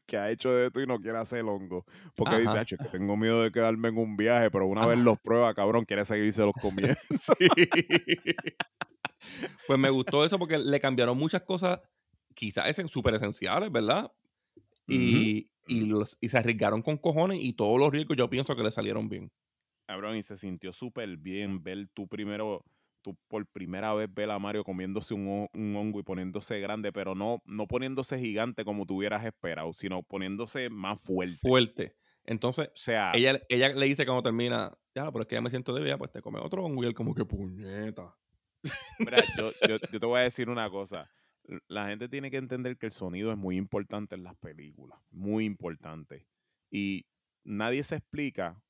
[0.06, 1.84] que ha hecho de esto y no quiere hacer el hongo.
[2.14, 5.18] Porque dice, es que tengo miedo de quedarme en un viaje, pero una vez los
[5.20, 7.36] prueba, cabrón, quiere seguirse los comienzos.
[9.66, 11.80] pues me gustó eso porque le cambiaron muchas cosas,
[12.36, 14.12] quizás súper esenciales, ¿verdad?
[14.86, 18.62] Y, y, los, y se arriesgaron con cojones y todos los riesgos yo pienso que
[18.62, 19.32] le salieron bien.
[19.86, 22.64] Cabrón, y se sintió súper bien ver tú primero
[23.04, 27.42] tú por primera vez ver a Mario comiéndose un, hongo y poniéndose grande, pero no,
[27.44, 31.36] no poniéndose gigante como tú hubieras esperado, sino poniéndose más fuerte.
[31.46, 31.96] Fuerte.
[32.24, 35.50] Entonces, o sea, ella, ella le dice cuando termina, ya, pero es que ya me
[35.50, 38.16] siento débil, pues te come otro hongo y él como que puñeta.
[38.98, 41.10] Mira, yo, yo, yo te voy a decir una cosa.
[41.68, 45.44] La gente tiene que entender que el sonido es muy importante en las películas, muy
[45.44, 46.26] importante.
[46.70, 47.04] Y
[47.44, 48.62] nadie se explica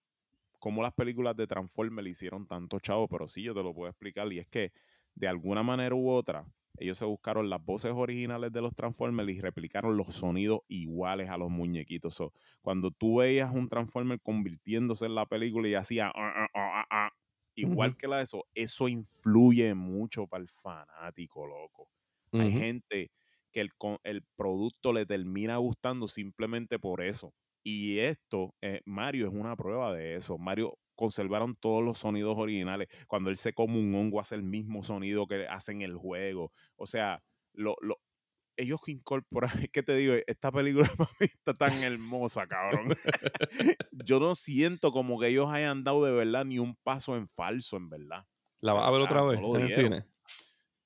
[0.64, 3.90] cómo las películas de Transformers le hicieron tanto chavo, pero sí yo te lo puedo
[3.90, 4.32] explicar.
[4.32, 4.72] Y es que
[5.14, 6.46] de alguna manera u otra,
[6.78, 11.36] ellos se buscaron las voces originales de los Transformers y replicaron los sonidos iguales a
[11.36, 12.18] los muñequitos.
[12.62, 17.10] cuando tú veías un Transformer convirtiéndose en la película y hacía ah, ah, ah,
[17.54, 21.90] igual que la de eso, eso influye mucho para el fanático, loco.
[22.38, 23.12] Hay gente
[23.52, 23.70] que el,
[24.02, 27.34] el producto le termina gustando simplemente por eso.
[27.64, 30.36] Y esto, eh, Mario es una prueba de eso.
[30.36, 32.88] Mario conservaron todos los sonidos originales.
[33.08, 36.52] Cuando él se come un hongo, hace el mismo sonido que hace en el juego.
[36.76, 37.22] O sea,
[37.54, 37.98] lo, lo,
[38.56, 40.14] ellos incorporan, ¿qué te digo?
[40.26, 42.96] Esta película para mí está tan hermosa, cabrón.
[43.92, 47.76] Yo no siento como que ellos hayan dado de verdad ni un paso en falso,
[47.76, 48.26] en verdad.
[48.60, 50.04] ¿La vas a ver otra vez en el cine?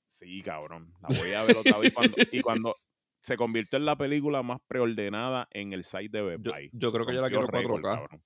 [0.04, 0.92] Sí, cabrón.
[1.00, 1.92] La voy a ver otra vez.
[2.32, 2.74] y cuando
[3.20, 7.14] se convirtió en la película más preordenada en el site de Best Yo, creo que
[7.14, 8.20] yo la quiero 4K.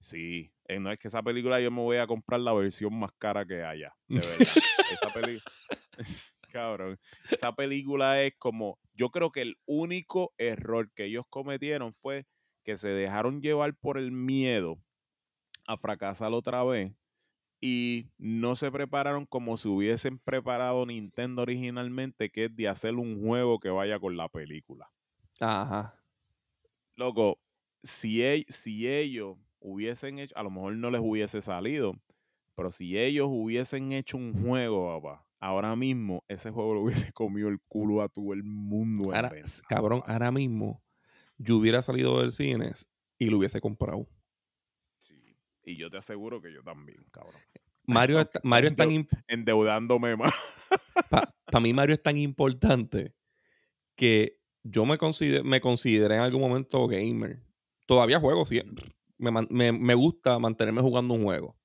[0.00, 3.12] Sí, eh, no es que esa película yo me voy a comprar la versión más
[3.18, 4.38] cara que haya, de verdad.
[4.92, 5.52] esa película,
[6.52, 6.98] cabrón,
[7.30, 12.26] esa película es como, yo creo que el único error que ellos cometieron fue
[12.64, 14.78] que se dejaron llevar por el miedo
[15.66, 16.92] a fracasar otra vez
[17.60, 23.20] y no se prepararon como si hubiesen preparado Nintendo originalmente, que es de hacer un
[23.22, 24.90] juego que vaya con la película.
[25.40, 26.02] Ajá.
[26.96, 27.38] Loco,
[27.82, 31.94] si, si ellos hubiesen hecho, a lo mejor no les hubiese salido,
[32.54, 37.48] pero si ellos hubiesen hecho un juego, papá, ahora mismo ese juego lo hubiese comido
[37.48, 39.12] el culo a todo el mundo.
[39.68, 40.82] cabrón, ahora mismo
[41.36, 42.72] yo hubiera salido del cine
[43.18, 44.06] y lo hubiese comprado.
[45.64, 47.40] Y yo te aseguro que yo también, cabrón.
[47.86, 49.08] Mario, Mario es tan...
[49.28, 50.32] Endeudándome más.
[51.10, 53.14] Para mí Mario es tan importante
[53.96, 54.98] que yo me,
[55.44, 57.42] me consideré en algún momento gamer.
[57.86, 58.62] Todavía juego, sí.
[59.18, 61.58] Me, me, gusta mantenerme jugando un juego.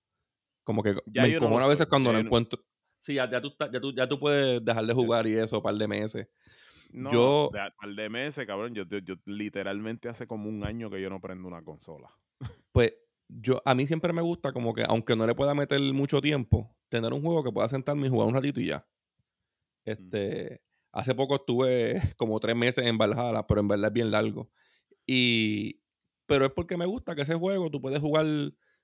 [0.63, 2.59] Como que ya me no a veces cuando no encuentro...
[2.99, 5.63] Sí, ya, ya, tú, ya, tú, ya tú puedes dejar de jugar y eso, un
[5.63, 6.27] par de meses.
[6.91, 8.73] No, yo, de, par de meses, cabrón.
[8.73, 12.09] Yo, yo, literalmente hace como un año que yo no prendo una consola.
[12.71, 12.93] Pues
[13.27, 16.75] yo, a mí siempre me gusta como que, aunque no le pueda meter mucho tiempo,
[16.89, 18.87] tener un juego que pueda sentarme y jugar un ratito y ya.
[19.83, 20.61] Este,
[20.91, 24.49] hace poco estuve como tres meses en Valhalla, pero en verdad es bien largo.
[25.05, 25.81] Y,
[26.25, 28.25] pero es porque me gusta que ese juego tú puedes jugar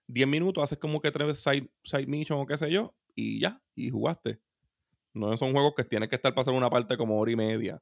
[0.08, 3.62] 10 minutos, haces como que tres side, side mission o qué sé yo, y ya,
[3.76, 4.42] y jugaste.
[5.14, 7.82] No son juegos que tienes que estar pasando una parte como hora y media.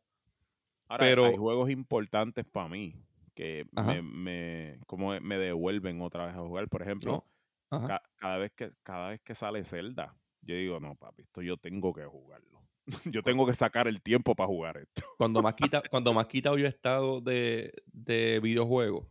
[0.87, 2.95] Ahora, pero, hay juegos importantes para mí
[3.39, 3.65] que
[4.03, 6.67] me, como me devuelven otra vez a jugar.
[6.67, 7.25] Por ejemplo,
[7.69, 11.93] cada, vez que, cada vez que sale Zelda, yo digo, no, papi, esto yo tengo
[11.93, 12.67] que jugarlo.
[13.05, 15.03] yo tengo que sacar el tiempo para jugar esto.
[15.17, 19.07] cuando más quita, cuando más quitado yo he estado de, de videojuegos,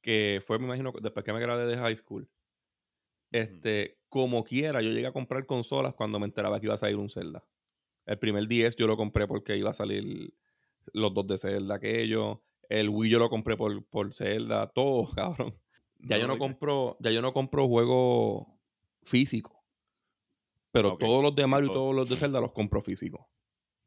[0.00, 2.30] que fue, me imagino, después que me gradué de high school,
[3.30, 6.96] este, como quiera, yo llegué a comprar consolas cuando me enteraba que iba a salir
[6.96, 7.44] un Zelda.
[8.06, 10.32] El primer 10 yo lo compré porque iba a salir
[10.94, 12.43] los dos de Zelda aquello.
[12.68, 15.54] El Wii yo lo compré por, por Zelda, todo, cabrón.
[16.00, 18.46] Ya yo no compro, ya yo no compro juegos
[19.04, 19.56] físicos.
[20.70, 23.24] Pero todos los de Mario y todos los de Zelda los compro físicos.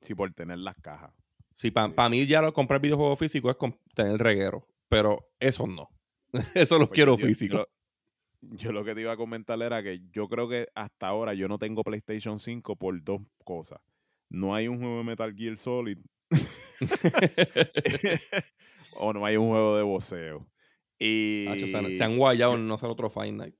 [0.01, 1.13] Sí, por tener las cajas.
[1.53, 4.67] Sí, para mí ya lo comprar videojuegos físicos es tener reguero.
[4.87, 5.89] Pero eso no.
[6.55, 7.67] eso los pues quiero físicos.
[8.41, 11.47] Yo, lo que te iba a comentar era que yo creo que hasta ahora yo
[11.47, 13.81] no tengo PlayStation 5 por dos cosas.
[14.29, 15.97] No hay un juego de Metal Gear Solid.
[18.95, 20.47] o no hay un juego de voceo.
[20.99, 23.55] Y, se han guayado en no hacer otro Fight Night.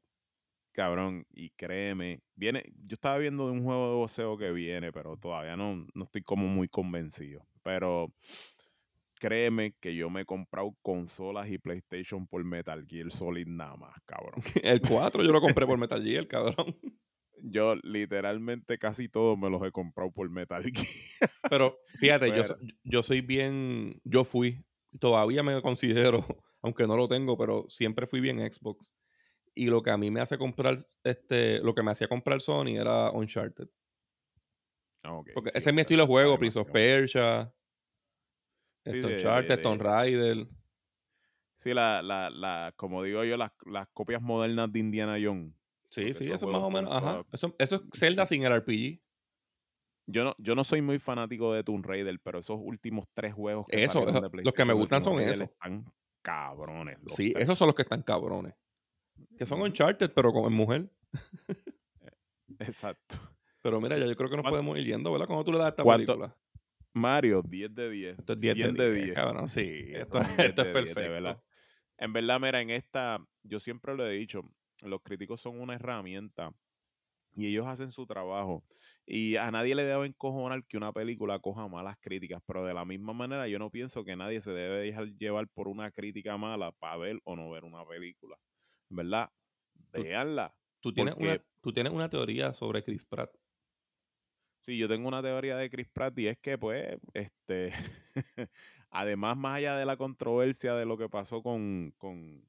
[0.72, 5.18] Cabrón, y créeme, viene, yo estaba viendo de un juego de voceo que viene, pero
[5.18, 7.48] todavía no, no estoy como muy convencido.
[7.64, 8.14] Pero
[9.20, 13.94] créeme que yo me he comprado consolas y PlayStation por Metal Gear Solid nada más,
[14.06, 14.36] cabrón.
[14.64, 16.78] el 4 yo lo compré por Metal Gear, cabrón.
[17.42, 21.32] Yo literalmente casi todos me los he comprado por Metal Gear.
[21.50, 22.44] Pero fíjate, yo,
[22.84, 24.66] yo soy bien, yo fui,
[25.00, 26.26] todavía me considero,
[26.62, 28.94] aunque no lo tengo, pero siempre fui bien Xbox.
[29.54, 32.78] Y lo que a mí me hace comprar, este, lo que me hacía comprar Sony
[32.78, 33.68] era Uncharted.
[35.04, 37.52] Ah, Porque ese es mi estilo de juego, Prince of Persia,
[38.86, 40.48] sí, Uncharted, Tomb Raider.
[41.56, 45.54] Sí, la, la, la, como digo yo, las, las copias modernas de Indiana Jones.
[45.90, 46.94] Sí, sí, eso es más o menos.
[46.94, 47.24] Ajá.
[47.32, 49.02] Eso, eso, es Zelda sin el RPG.
[50.10, 53.68] Yo no, yo no soy muy fanático de Tomb Raider, pero esos últimos tres juegos
[53.68, 55.42] que eso, los que me gustan son esos.
[55.42, 55.86] Están
[56.22, 56.98] cabrones.
[57.08, 58.54] Sí, esos son los que están cabrones.
[59.38, 60.90] Que son Uncharted, pero con mujer.
[62.00, 62.12] Eh,
[62.60, 63.18] exacto.
[63.62, 65.28] Pero mira, ya yo creo que nos podemos ir yendo, ¿verdad?
[65.28, 66.38] ¿Cómo tú le das a esta película?
[66.94, 68.20] Mario, 10 de 10.
[68.20, 69.14] Esto es 10 de 10.
[69.14, 70.96] Cabrón, sí, esto, es, perfecto.
[70.96, 71.42] ¿verdad?
[71.98, 74.44] En verdad, mira, en esta, yo siempre lo he dicho,
[74.82, 76.54] los críticos son una herramienta
[77.38, 78.64] y ellos hacen su trabajo.
[79.06, 82.84] Y a nadie le debe encojonar que una película coja malas críticas, pero de la
[82.84, 86.72] misma manera yo no pienso que nadie se debe dejar llevar por una crítica mala
[86.72, 88.38] para ver o no ver una película.
[88.90, 89.30] ¿Verdad?
[89.94, 90.56] Veanla.
[90.80, 93.32] Tú tienes, una, tú tienes una teoría sobre Chris Pratt.
[94.62, 97.72] Sí, yo tengo una teoría de Chris Pratt y es que, pues, este,
[98.90, 102.44] además, más allá de la controversia de lo que pasó con, con,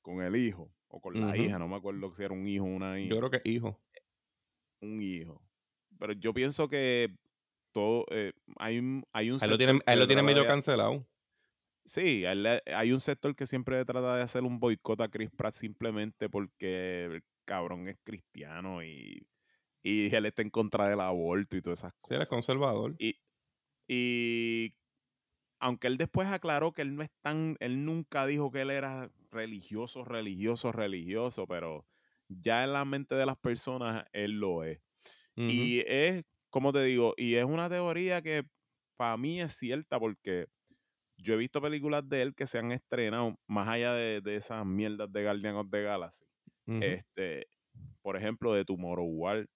[0.00, 2.68] con el hijo, o con la hija, no me acuerdo si era un hijo o
[2.68, 3.10] una hija.
[3.10, 3.80] Yo creo que hijo.
[4.80, 5.42] Un hijo.
[5.98, 7.16] Pero yo pienso que
[7.72, 11.06] todo, eh, hay un, hay un ahí lo tienen, ahí lo tienen medio cancelado.
[11.84, 16.30] Sí, hay un sector que siempre trata de hacer un boicot a Chris Pratt simplemente
[16.30, 19.26] porque el cabrón es cristiano y,
[19.82, 22.08] y él está en contra del aborto y todas esas cosas.
[22.08, 22.94] Sí, es conservador.
[22.98, 23.20] Y,
[23.86, 24.74] y
[25.58, 29.10] aunque él después aclaró que él no es tan, él nunca dijo que él era
[29.30, 31.86] religioso, religioso, religioso, pero
[32.28, 34.80] ya en la mente de las personas él lo es.
[35.36, 38.44] Y es, como te digo, y es una teoría que
[38.96, 40.46] para mí es cierta porque
[41.16, 45.12] yo he visto películas de él que se han estrenado más allá de, esas mierdas
[45.12, 46.24] de Guardian of the Galaxy.
[46.66, 47.46] Este,
[48.00, 49.46] por ejemplo, de Tomorrow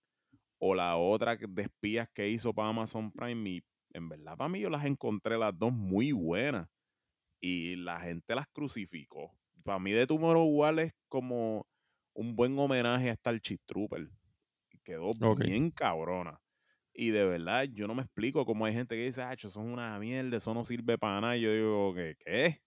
[0.59, 4.61] o la otra de espías que hizo para Amazon Prime y en verdad para mí
[4.61, 6.69] yo las encontré las dos muy buenas
[7.41, 11.69] y la gente las crucificó para mí de Tomorrow es como
[12.15, 14.09] un buen homenaje a Starship Trooper.
[14.83, 16.41] Quedó bien cabrona.
[16.95, 19.57] Y de verdad, yo no me explico cómo hay gente que dice, ah, eso es
[19.57, 21.37] una mierda, eso no sirve para nada.
[21.37, 22.17] Y yo digo, ¿qué?
[22.19, 22.63] ¿Qué?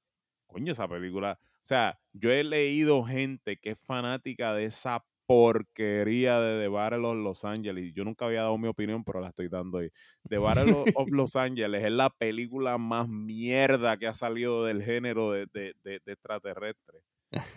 [0.45, 1.39] Coño, esa película.
[1.41, 7.05] O sea, yo he leído gente que es fanática de esa porquería de The Battle
[7.05, 7.93] of Los Angeles.
[7.93, 9.89] Yo nunca había dado mi opinión, pero la estoy dando ahí.
[10.28, 15.32] The Battle of Los Angeles es la película más mierda que ha salido del género
[15.32, 16.99] de, de, de, extraterrestre.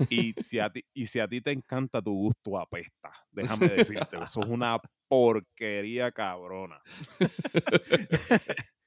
[0.08, 3.12] Y si, a ti, y si a ti te encanta tu gusto, apesta.
[3.32, 6.80] Déjame decirte, eso es una porquería cabrona.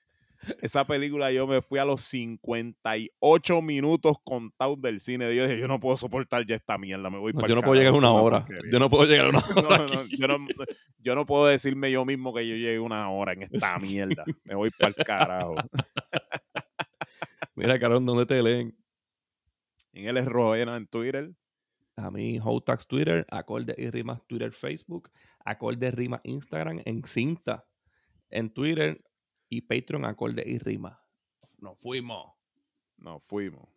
[0.62, 5.34] Esa película yo me fui a los 58 minutos contados del cine.
[5.36, 7.94] Yo dije, yo no puedo soportar ya esta mierda, me voy Yo no puedo llegar
[7.94, 8.46] una hora.
[8.72, 9.86] Yo no puedo llegar una hora.
[11.00, 14.24] yo, no, puedo decirme yo mismo que yo llegué una hora en esta mierda.
[14.44, 15.56] Me voy para el carajo.
[17.56, 18.78] Mira, Carón, ¿dónde te leen?
[19.94, 21.32] En él es Roena en Twitter.
[21.96, 25.10] A mí, Hotax Twitter, Acorde y Rimas Twitter, Facebook,
[25.44, 27.66] Acorde Rimas Instagram, en cinta
[28.30, 29.02] en Twitter,
[29.50, 31.02] y Patreon acorde y rima.
[31.60, 32.34] Nos fuimos.
[32.98, 33.68] Nos fuimos.